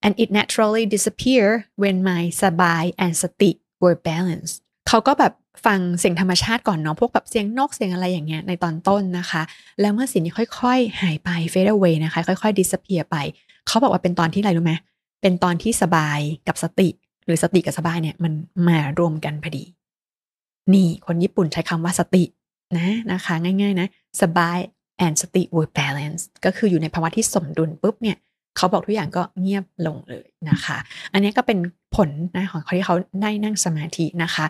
[0.04, 1.46] and it naturally disappear
[1.82, 3.50] when my สบาย and สติ
[3.82, 4.56] were balanced
[4.88, 5.32] เขาก็แบบ
[5.64, 9.42] ฟังเสียงธรรมชาติก่อนเนาะพวกแบบเสียงนกเสียงอะไรอย่างเงี้ยในตอนต้นนะคะ
[9.80, 13.16] แล้วเมื่อสิ่งนี้ค่อยๆ หายไป fade away นะคะ ค่อยๆ disappear ไป
[13.66, 14.74] เขาบอกว่าเป็นตอนที่อะไรรู้ไหม
[15.22, 16.88] เป็นตอนที่สบายกับสติ
[17.24, 18.32] หรือสติกับสบายเนี่ยมัน
[18.68, 19.64] มารวมกันพอดี
[20.74, 22.24] นี่คนญี่ปุ่นใช้คำว่าสติ
[22.76, 23.88] นะนะคะ ง่ายๆนะ
[24.22, 24.58] สบาย
[25.06, 28.16] and สติ were balance ก็คืออยู่ในภาวะที่สมดุลปุ๊บเนี่ย
[28.56, 30.78] เขาบอกทุกอย่างก็เงียบลงเลยนะคะ
[31.12, 31.58] อันนี้ก็เป็น
[31.96, 34.44] ผลนะของเขาที่เขาได้นั่งสมาธินะคะ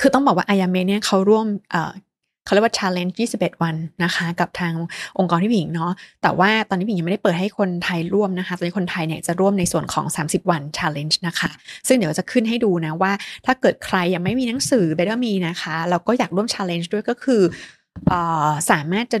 [0.00, 1.46] คือต้องบอกว่าอายาเมเนี่ยเขาร่วม
[2.44, 4.74] เขาเรียกว่า challenge 21 วันนะคะ กับทาง
[5.18, 5.92] องค์กรที่ผิงเนาะ
[6.22, 11.50] แต่ว่าตอนนี้ผิงยังไม่ได้เปิดให้คนไทยร่วมนะคะตอนนี้คนไทยเนี่ยจะร่วมในส่วนของ 30 วัน challenge นะคะ
[11.88, 13.12] ซึ่งเดี๋ยวจะขึ้นให้ดูนะว่า
[13.46, 17.42] ถ้าเกิดใครยังไม่มีหนังสือเบลมีนะคะ เราก็อยากร่วม challenge ด้วยก็คือ
[18.12, 18.14] อ
[18.70, 19.18] สามารถจะ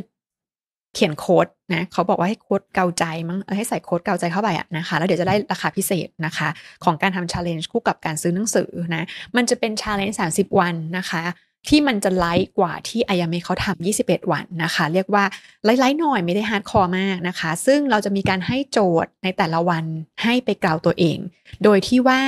[0.94, 6.48] เขียนโค้ดนะเขาบอกว่าให้โค้ดเกลาใจมั้งให้ใส่โค้ดเกลาใจเข้าไปอะนะคะ แล้วเดี๋ยวจะได้ราคาพิเศษนะคะ
[6.84, 10.26] ของการทำ challenge คู่กับการซื้อหนังสือนะมันจะเป็น challenge สามสิบ
[10.58, 11.22] วันนะคะ
[11.68, 15.24] ที่มันจะ light กว่าที่อายาเมเขาทำ21 วันนะคะ เรียกว่า
[15.64, 19.84] light หน่อยไม่ได้ hardcore มากนะคะ ซึ่งเราจะมีการให้โจทย์ในแต่ละวัน
[20.22, 21.18] ให้ไปเกลาตัวเอง
[21.64, 22.20] โดยที่ว่า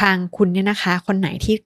[0.00, 1.56] ทางคุณเนี่ยนะคะ คนไหนที่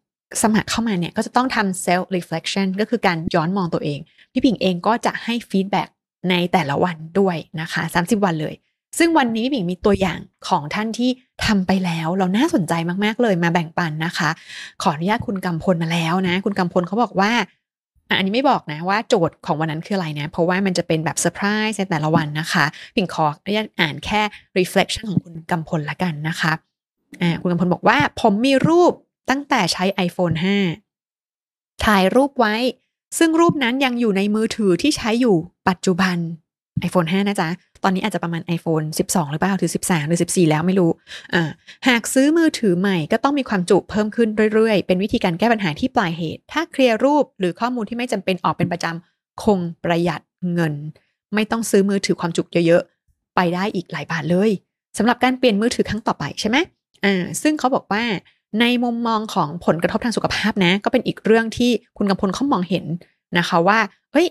[0.42, 3.98] สมัครเข้ามาเนี่ย ก็จะต้องทำ self reflection ก็คือการย้อนมองตัวเอง
[4.32, 5.88] พี่ผิงเองก็จะให้ feedback
[6.30, 8.54] ในแต่ละวันด้วยนะคะ 30 วันเลย
[8.98, 11.10] ซึ่งวันนี้พี่ผิงมีตัวอย่างของท่านที่
[11.46, 12.72] ทำไปแล้ว เราน่าสนใจ
[13.04, 14.30] มากๆเลยมาแบ่งปันนะคะ
[14.82, 17.32] ขออนุญาตคุณกำพลมาแล้วนะ คุณกำพลเขาบอกว่า
[18.16, 22.64] อันนี้ไม่บอกนะว่าโจทย์ของวันนั้นคืออะไรนะ เพราะว่ามันจะเป็นแบบเซอร์ไพรส์ในแต่ละวันนะคะ
[22.96, 24.22] ผิงขออนุญาตอ่านแค่
[24.58, 26.52] reflection ของคุณกำพลละกันนะคะ
[27.22, 28.92] อ่าคุณกำพลบอกว่า ผมมีรูป
[29.30, 30.36] ตั้งแต่ใช้ iPhone
[31.14, 32.54] 5 ถ่ายรูปไว้
[33.18, 35.36] ซึ่งรูปนั้นยังอยู่ในมือถือที่ใช้อยู่
[35.68, 36.16] ปัจจุบัน
[36.88, 37.48] iPhone 5 นะจ๊ะ
[37.84, 40.90] ตอนนี้อาจจะประมาณ iPhone 12 หรือเปล่าหรือ 13 หรือ 14 แล้วไม่รู้
[41.34, 41.42] อ่า
[41.88, 50.20] หากซื้อมือถือใหม่ก็ต้องมีความจุเพิ่มขึ้นเรื่อยๆ เป็นวิธีการแก้ปัญหาที่ปลายเหตุ ถ้าเคลียร์รูปหรือข้อมูลที่ไม่จำเป็นออกเป็นประจำคงประหยัด
[50.54, 50.74] เงิน
[51.34, 54.50] ไม่ต้องซื้อมือถือความจุเยอะๆ ไปได้อีกหลายบาทเลย
[54.98, 56.56] สำหรับการเปลี่ยนมือถือครั้งต่อไปใช่ไหม
[57.04, 58.02] อ่า ซึ่งเขาบอกว่า
[58.60, 62.84] ในมุมมองของผลกระทบทางสุขภาพนะ ก็เป็นอีกเรื่องที่คุณกำพลเขามองเห็น
[63.38, 63.78] นะคะว่า
[64.12, 64.26] เฮ้ย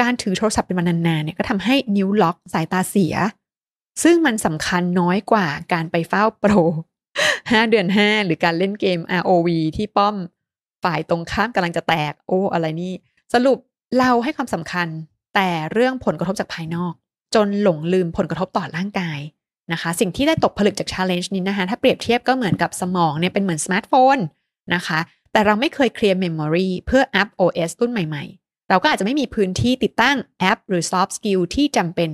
[0.00, 3.14] การถือโทรศัพท์เป็นวันนานๆเนี่ยก็ทำให้นิ้วล็อกสายตาเสีย
[4.02, 6.52] ซึ่งมันสำคัญน้อยกว่าการไปเฝ้าโปร
[7.50, 10.16] ห้าเดือนห้าหรือการเล่นเกม ROV ที่ป้อม
[10.84, 12.92] ฝ่ายตรงข้ามกำลังจะแตก โอ้ อะไรนี่
[13.34, 13.58] สรุป
[13.98, 14.88] เราให้ความสำคัญ
[15.34, 16.92] แต่เรื่องผลกระทบจากภายนอก
[17.34, 19.18] จนหลงลืมผลกระทบต่อร่างกาย
[19.72, 24.18] นะคะ สิ่งที่ได้ตกผลึกจาก challenge นี้นะคะ ถ้าเปรียบเทียบก็เหมือนกับสมองเนี่ยเป็นเหมือนสมาร์ทโฟน
[24.74, 24.98] นะคะ
[25.32, 32.10] แต่เราไม่เคยเคลียร์ memory เพื่ออัพ OS รุ่นใหม่ๆ เราก็อาจจะไม่มีพื้นที่ติดตั้งแอป หรือ soft skill ที่จำเป็น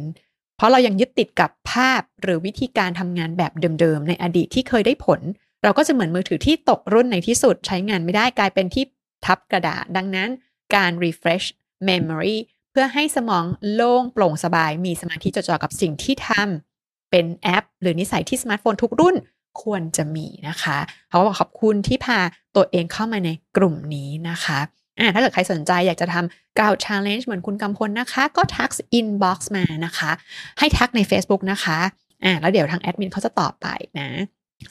[0.57, 5.21] เพราะเรายังยึดติดกับภาพหรือวิธีการทำงานแบบเดิมๆ ในอดีตที่เคยได้ผล
[5.63, 8.85] เราก็จะเหมือนมือถือที่ตกรุ่นในที่สุดใช้งานไม่ได้กลายเป็นที่
[9.25, 10.29] ทับกระดาษ ดังนั้น
[10.75, 11.47] การ refresh
[11.89, 12.37] memory
[12.71, 13.45] เพื่อให้สมอง
[13.75, 16.66] โล่งโปร่งสบาย มีสมาธิจดจ่อกับสิ่งที่ทำ
[17.11, 19.17] เป็นแอป หรือนิสัยที่สมาร์ทโฟนทุกรุ่น
[19.63, 20.79] ควรจะมีนะคะ
[21.09, 22.19] เขาบอกขอบคุณที่พา
[22.57, 24.59] ตัวเองเข้ามาในกลุ่มนี้นะคะ
[24.99, 30.11] อ่าถ้าเกิดใครสนใจอยากจะทำกาว challenge เหมือนคุณกำพลนะคะ ก็ทัก inbox มานะคะ
[30.59, 31.79] ให้ทักใน Facebook นะคะ
[32.25, 33.67] อ่าแล้วเดี๋ยวทางแอดมินเขาจะตอบไป
[33.99, 34.09] นะ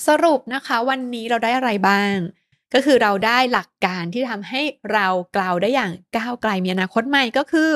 [0.07, 2.15] สรุปนะคะวันนี้เราได้อะไรบ้าง
[2.73, 4.61] ก็คือเราได้หลักการที่ทำให้
[4.93, 7.69] เรากล่าวได้อย่างก้าวไกลมีอนาคตใหม่ก็คือ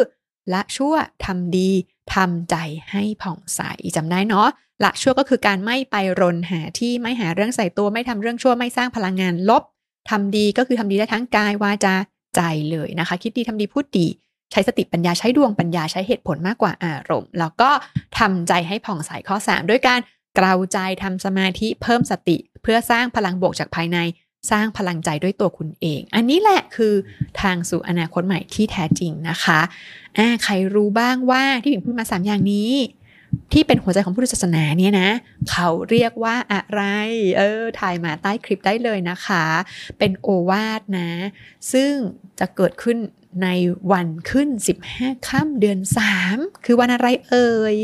[0.53, 0.93] ละชั่ว
[1.25, 1.69] ทำดี
[2.13, 2.55] ทำใจ
[2.91, 3.61] ให้ผ่องใส
[3.95, 4.49] จำได้เนาะ
[4.83, 9.63] ละชั่วก็คือการไม่ไปรนหาที่ไม่หาเรื่องใส่ตัวไม่ทำเรื่องชั่วไม่สร้างพลังงานลบ
[10.09, 11.95] ทำดีก็คือทำดีได้ทั้งกายวาจา
[12.35, 12.41] ใจ
[12.71, 14.07] เลยนะคะ คิดดีทำดีพูดดี
[14.51, 17.69] ใช้สติปัญญาใช้ดวงปัญญาใช้เหตุผลมากกว่าอารมณ์ แล้วก็
[18.19, 19.99] ทำใจให้ผ่องใสข้อ 3 ด้วยการ
[20.39, 23.97] กล่าวใจทำสมาธิเพิ่มสติ เพื่อสร้างพลังบวกจากภายใน
[24.51, 26.93] สร้างพลังใจด้วยตัวคุณเอง อันนี้แหละคือ
[27.41, 29.59] ทางสู่อนาคตใหม่ที่แท้จริงนะคะ
[30.17, 32.73] อ่าใครรู้บ้างว่าที่ผิงพูดมา 3 อย่างนี้
[33.53, 35.09] ที่เป็นหัวใจของพุทธศาสนาเนี่ยนะ
[35.51, 36.81] เขาเรียกว่าอะไร
[37.37, 39.45] เออถ่ายมาใต้คลิปได้เลยนะคะ
[39.97, 41.11] เป็นโอวาทนะ
[41.71, 41.91] ซึ่ง
[42.39, 42.97] จะเกิดขึ้น
[43.43, 43.47] ใน
[43.91, 44.49] วันขึ้น
[44.89, 45.79] 15 ค่ำเดือน
[46.21, 47.75] 3 คือวันอะไรเอ่ย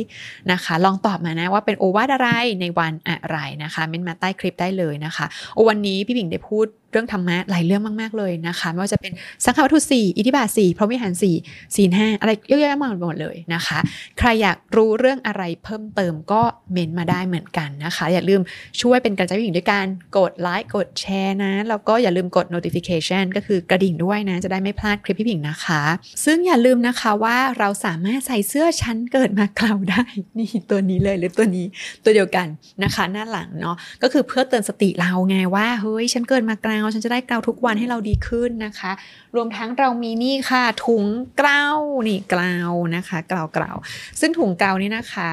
[0.51, 2.29] นะคะ ลองตอบมานะว่าเป็นโอวาทอะไร
[2.61, 9.11] ในวันอะไรนะคะเม้นมาใต้คลิปได้เลยนะคะ โอวันนี้พี่บิ่งได้พูด เรื่องธรรมะหลายเรื่องมาก ๆ เลยนะคะไม่ว่าจะเป็น
[9.45, 11.35] สังฆวัตถุสี่อิทธิบาทสี่พระวิหารสี่
[11.75, 13.79] ศีลห้าอะไรเยอะแยะมากหมดเลยนะคะ
[14.17, 16.41] ใครอยากรู้เรื่องอะไรเพิ่มเติมก็
[16.71, 18.41] เมนมาได้เหมือนกันนะคะ อย่าลืม
[18.81, 19.85] ช่วยเป็นกำลังใจพี่หญิงด้วยการ
[20.17, 25.81] กดไลค์กดแชร์นะ แล้วก็อย่าลืมกด notification ก็คือกระดิ่งด้วยนะ จะได้ไม่พลาดคลิปพี่หญิงนะคะ
[26.25, 30.03] ซึ่งอย่าลืมนะคะว่าเราสามารถใส่เสื้อชั้นเกิดมาเกลาได้
[30.37, 31.65] นี่ตัวนี้เลยหรือตัวนี้
[32.03, 32.47] ตัวเดียวกัน
[32.83, 38.91] นะคะ หน้าหลังเนาะก็คือเพื่อเตือนสติเราไงว่าเฮ้ยฉันเกิดมาเกลาฉันจะได้เกลาทุกวันให้เราดีขึ้นนะคะ
[39.36, 41.05] รวมทั้งเรามีนี่ค่ะถุง
[41.38, 41.65] เกลา
[42.07, 42.55] นี่เกลา
[42.95, 43.71] นะคะเกลาเกลา
[44.19, 45.31] ซึ่งถุงเกลานี่นะคะ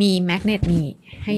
[0.00, 0.88] มีแมกเนตนี่
[1.24, 1.34] ให้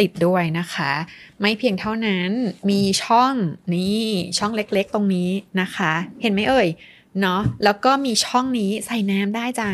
[0.00, 0.92] ติดด้วยนะคะ
[1.40, 2.30] ไม่เพียงเท่านั้น
[2.70, 3.34] มีช่อง
[3.74, 4.06] นี่
[4.38, 5.30] ช่องเล็กๆตรงนี้
[5.60, 5.92] นะคะ
[6.22, 6.68] เห็นไหมเอ่ย
[7.20, 9.68] เนาะแล้วก็มีช่องนี้ใส่น้ำได้จ้ะ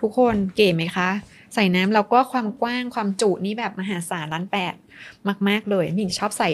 [0.00, 1.10] ทุกคนเก๋ไหมคะ
[1.54, 4.74] ใส่น้ำแล้วก็ความกว้างความจุนี่แบบมหาศาลล้านแปด
[5.48, 6.50] มาก ๆ เลยมิงชอบใส่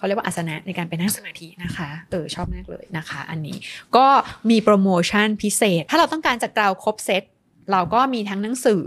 [0.00, 3.56] เขาเรียกว่าอาสนะในการไปนั่งสมาธินะคะเออชอบมากเลยนะคะ อันนี้
[3.96, 4.06] ก็
[4.50, 7.22] มีโปรโมชั่นพิเศษ ถ้าเราต้องการจะกล่าวครบเซต
[7.72, 8.84] เราก็มีทั้งหนังสือ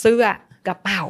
[0.00, 0.24] เสื้อ
[0.66, 1.02] กระเป๋า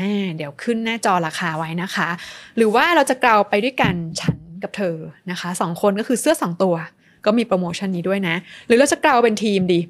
[0.00, 2.08] อ่าเดี๋ยวขึ้นหน้าจอราคาไว้นะคะ
[2.56, 4.96] หรือว่าเราจะกล่าวไปด้วยกันฉันกับเธอ
[5.30, 6.74] นะคะสองคนก็คือเสื้อสองตัว
[7.24, 8.36] ก็มีโปรโมชั่นนี้ด้วยนะ
[8.66, 9.80] หรือเราจะกล่าวเป็นทีมดี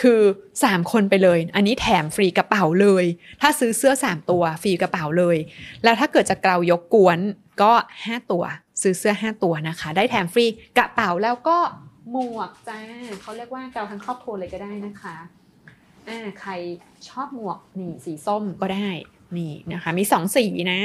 [0.00, 0.20] คือ
[0.60, 3.04] 3 คนไปเลย อันนี้แถมฟรีกระเป๋าเลย
[3.40, 5.36] ถ้าซื้อเสื้อ 3 ตัวฟรีกระเป๋าเลย
[5.84, 7.18] แล้วถ้าเกิดจะกลายกกวน
[7.62, 7.72] ก็
[8.02, 8.44] 5 ตัว
[8.82, 10.44] ซื้อเสื้อ 5 ตัวนะคะ ได้แถมฟรี
[10.78, 11.58] กระเป๋าแล้วก็
[12.12, 12.80] หมวกจ้า
[13.22, 15.16] เขาเรียกว่าเกาทั้งครอบครัวเลยก็ได้นะคะ
[16.08, 16.52] อ่าใคร
[17.08, 18.88] ชอบหมวกนี่สีส้มก็ได้
[19.36, 20.80] นี่นะคะ มีสองสีนะ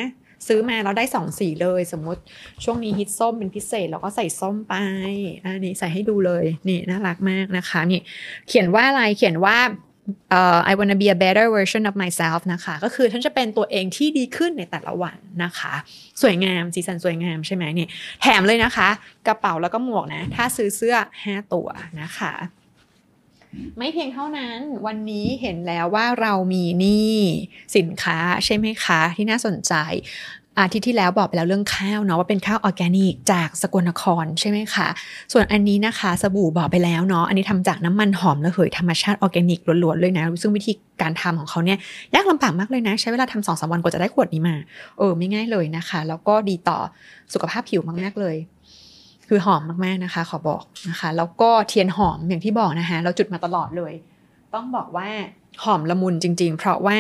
[0.48, 2.22] ซื้อมาเราได้สองสีเลย สมมติ
[2.64, 4.74] ช่วงนี้ฮิตส้มเป็นพิเศษเราก็ใส่ส้มไป
[5.44, 8.02] อันนี้ใส่ให้ดูเลยนี่น่ารักมากนะคะนี่
[8.48, 9.58] เขียนว่าอะไรเขียนว่า
[10.38, 15.74] uh, I wanna be a better version of myself นะคะ ก็คือฉันจะเป็นตัวเองที่ดีขึ้นในแต่ละวันนะคะ
[16.22, 17.88] สวยงามสีสันสวยงามใช่ไหมนี่
[18.22, 18.90] แถมเลยนะคะ
[19.28, 21.68] กระเป๋าแล้วก็หมวกนะ ถ้าซื้อเสื้อ 5 ตัว
[22.02, 22.34] นะคะ
[23.78, 27.18] ไม่เพียงเท่านั้นวันนี้เห็นแล้วว่าเรามีนี่
[27.78, 29.74] สินค้าใช่ไหมคะที่น่าสนใจ
[30.60, 34.88] อาทิตย์ที่แล้วบอกไปแล้วเรื่องข้าวเนาะว่าเป็นข้าวออร์แกนิกจากสกลนครใช่ไหมคะ
[35.34, 41.78] ส่วนอันนี้นะคะสบู่บอกไปแล้วเนาะอันนี้ทำจากน้ำมันหอมระเหยธรรมชาติออร์แกนิกล้วนๆเลยนะซึ่งวิธีการทำของเขาเนี่ย
[42.14, 44.56] ยากลำบากมากเลยนะ ใช้เวลาทำสองสามวันกว่าจะได้ขวดนี้มา
[44.98, 46.80] เออไม่ง่ายเลยนะคะ แล้วก็ดีต่อ
[47.34, 48.36] สุขภาพผิวมากๆเลย
[49.28, 53.94] คือหอมมากๆนะคะ ขอบอกนะคะ แล้วก็เทียนหอมอย่างที่บอกนะคะ เราจุดมาตลอดเลย
[54.54, 55.08] ต้องบอกว่า
[55.64, 56.98] หอมละมุนจริง ๆ เพราะว่า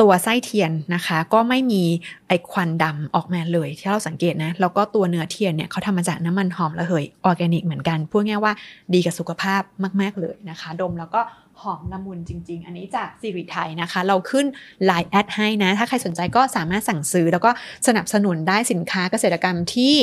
[0.00, 1.82] ตัวไส้เทียนนะคะ ก็ไม่มี
[2.28, 8.52] ไอควันดำออกมาเลยที่เราสังเกตนะ แล้วก็ตัวเนื้อเทียนเนี่ยเขาทำมาจากน้ำมันหอมระเหยออร์แกนิกเหมือนกันพูดง่ายว่า
[8.94, 9.62] ดีกับสุขภาพ
[10.00, 11.20] มาก ๆเลยนะคะ ดมแล้วก็
[11.62, 14.46] หอมละมุนจริง ๆ อันนี้จากสิริไทยนะคะ เราขึ้น
[14.84, 17.50] LINE add ให้นะ ถ้าใครสนใจก็สามารถสั่งซื้อ แล้วก็
[17.86, 19.94] สนับสนุนได้สินค้าเกษตรกรรมที่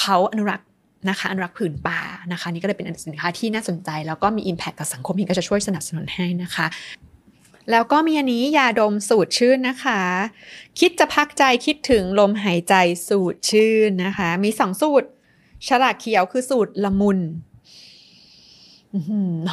[0.00, 0.68] เขาอนุรักษ์
[1.08, 2.00] นะคะอนุรักษ์ผืนป่า
[2.32, 6.66] นะคะ นี่ก็เลยเป็นสินค้าที่น่าสนใจ แล้วก็มี Impact กับสังคมพิงก็จะช่วยสนับสนุนให้นะคะ
[7.70, 10.00] แล้วก็มีอันนี้ยาดมสูตรชื่นนะคะ
[10.78, 12.74] คิดจะพักใจคิดถึงลมหายใจ
[13.08, 15.08] สูตรชื่นนะคะ มีสองสูตร
[15.68, 17.18] ฉลากเขียวคือสูตรละมุน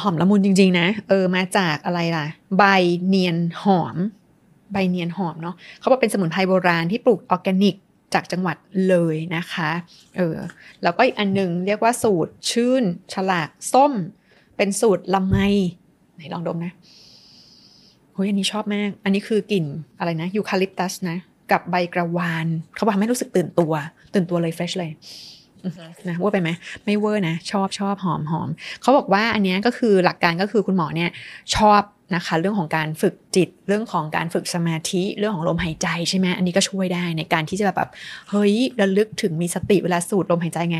[0.00, 2.26] หอมละมุนจริง ๆ นะ เออมาจากอะไรล่ะ
[2.58, 2.64] ใบ
[3.06, 3.96] เนียมหอม
[4.72, 7.74] ใบเนียมหอมเนาะเขาบอกเป็นสมุนไพรโบราณที่ปลูกออร์แกนิก
[8.14, 8.56] จากจังหวัด
[8.88, 9.70] เลยนะคะ
[10.16, 10.36] เออ
[10.82, 13.92] แล้วก็อีกอันนึงเรียกว่าสูตรชื่น ฉลากส้ม
[14.56, 15.38] เป็นสูตรลำไม
[16.14, 16.72] ไหนลองดมนะ
[18.12, 19.64] โอ้ยอันนี้ชอบมาก อันนี้คือกลิ่น
[19.98, 21.18] อะไรนะยูคาลิปตัสนะ
[21.50, 23.72] กับใบกระวาน เขาบอกไม่รู้สึกตื่นตัว
[24.14, 24.90] ตื่นตัวเลย fresh เลย
[26.08, 26.50] นะว่าไปไหม
[26.84, 28.48] ไม่เวอร์นะ ชอบชอบหอมหอม
[28.82, 31.10] เขาบอกว่าอันนี้ก็คือหลักการก็คือคุณหมอเนี่ย
[31.56, 31.82] ชอบ
[32.16, 37.88] นะคะเรื่องของการฝึกจิตเรื่องของการฝึกสมาธิเรื่องของลมหายใจใช่ไหมอันนี้ก็ช่วยได้ในการที่จะแบบ
[38.30, 40.78] เฮ้ยระลึกถึงมีสติเวลาสูดลมหายใจไง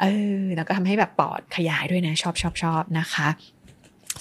[0.00, 0.06] เอ
[0.40, 3.28] อแล้วก็ทำให้แบบปอดขยายด้วยนะชอบชอบชอบนะคะ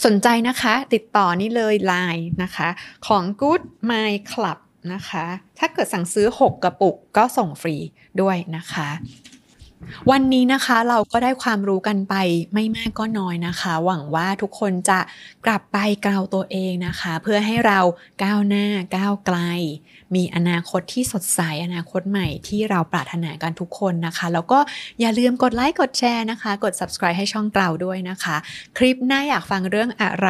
[0.05, 2.69] สนใจนะคะ ติดต่อนี่เลยไลน์นะคะ
[3.07, 4.59] ของ Good My Club
[4.93, 5.25] นะคะ
[5.59, 7.75] ถ้าเกิดสั่งซื้อ 6 กระปุกก็ส่งฟรี
[8.21, 8.89] ด้วยนะคะ
[10.11, 12.15] วันนี้นะคะเราก็ได้ความรู้กันไป
[12.53, 14.99] ไม่มากก็น้อยนะคะ หวังว่าทุกคนจะ
[15.45, 17.79] กลับไปกล่าวตัวเองนะคะ เพื่อให้เรา
[18.23, 18.65] ก้าวหน้า
[18.97, 19.37] ก้าวไกล
[20.15, 24.59] มีอนาคตที่สดใสอนาคตใหม่ที่เราปรารถนากันทุกคนนะคะ แล้วก็
[24.99, 28.35] อย่าลืมกดไลค์กดแชร์นะคะ กด subscribe ให้ช่องกล่าวด้วยนะคะ
[28.77, 30.27] คลิปหน้าอยากฟังเรื่องอะไ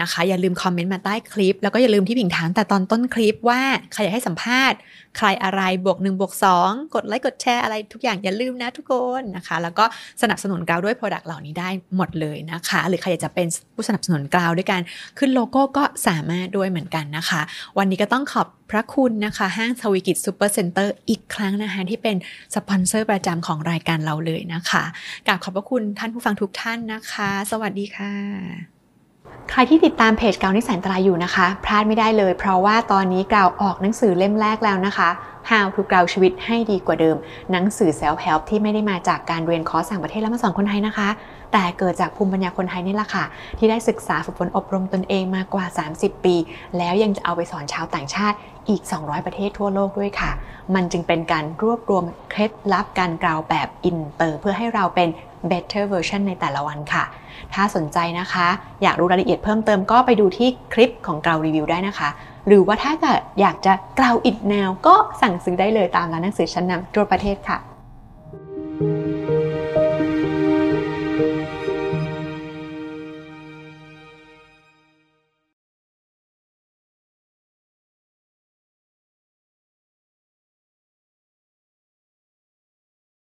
[0.00, 3.60] นะคะ อย่าลืมคอมเมนต์มาใต้คลิป แล้วก็อย่าลืมที่ผิงถามแต่ตอนต้นคลิปว่า
[3.92, 4.78] ใครอยากให้สัมภาษณ์
[5.18, 6.32] ใครอะไรบวก1บวก
[6.64, 9.84] 2กดไลค์กดแชร์อะไรทุกอย่างอย่าลืมนะทุกคนนะคะ แล้วก็
[10.22, 14.82] สนับสนุนเกลาด้วย product เหล่านี้ได้หมดเลยนะคะ หรือใครอยากจะเป็นผู้สนับสนุนเกลาด้วยการ
[15.18, 17.40] ขึ้นโลโก้ก็สามารถด้วยเหมือนกันนะคะ
[17.78, 22.16] วันนี้ก็ต้องขอบพระคุณนะคะ ห้างทวีกิจซูเปอร์เซ็นเตอร์อีกครั้งนะคะ ที่เป็น
[22.54, 24.84] สปอนเซอร์ประจำของรายการเราเลยนะคะ
[25.26, 28.69] กราบขอบพระคุณท่านผู้ฟังทุกท่านนะคะ สวัสดีค่ะ
[29.50, 35.10] ใครที่ติดตามเพจเกลานิสัยอันตรายอยู่นะคะ พลาดไม่ได้เลย เพราะว่าตอนนี้เกลาออกหนังสือเล่มแรกแล้วนะคะ
[35.50, 37.16] How to กล่าวชีวิตให้ดีกว่าเดิม
[37.52, 41.08] หนังสือ self help ที่ไม่ได้มาจากการเรียนคอร์สต่างประเทศแล้วมาสอนคนไทยนะคะ
[41.52, 43.24] แต่เกิดจากภูมิปัญญาคนไทยนี่แหละค่ะ
[43.58, 45.64] ที่ได้ศึกษาฝึกฝนอบรมตนเองมากว่า
[45.96, 46.36] 30 ปี
[46.78, 48.36] แล้วยังจะเอาไปสอนชาวต่างชาติ
[48.68, 50.30] อีก 200 ประเทศทั่วโลกด้วยค่ะ
[50.74, 55.08] มันจึงเป็นการรวบรวมเคล็ดลับการเกลาแบบอินเตอร์ เพื่อให้เราเป็น
[55.50, 57.04] better version ในแต่ละวันค่ะ
[57.54, 58.46] ถ้าสนใจนะคะ
[58.82, 62.08] อยากรู้รายละเอียดเพิ่มเติมก็ไปดูที่คลิปของกรารีวิวได้นะคะ
[62.46, 67.58] หรือว่าถ้าเกิดอยากจะกราวอิดแนวก็สั่งซื้อได้เลยตามร้านหนังสือชั้นนำทั่วประเทศค่ะ
[68.80, 69.29] thank you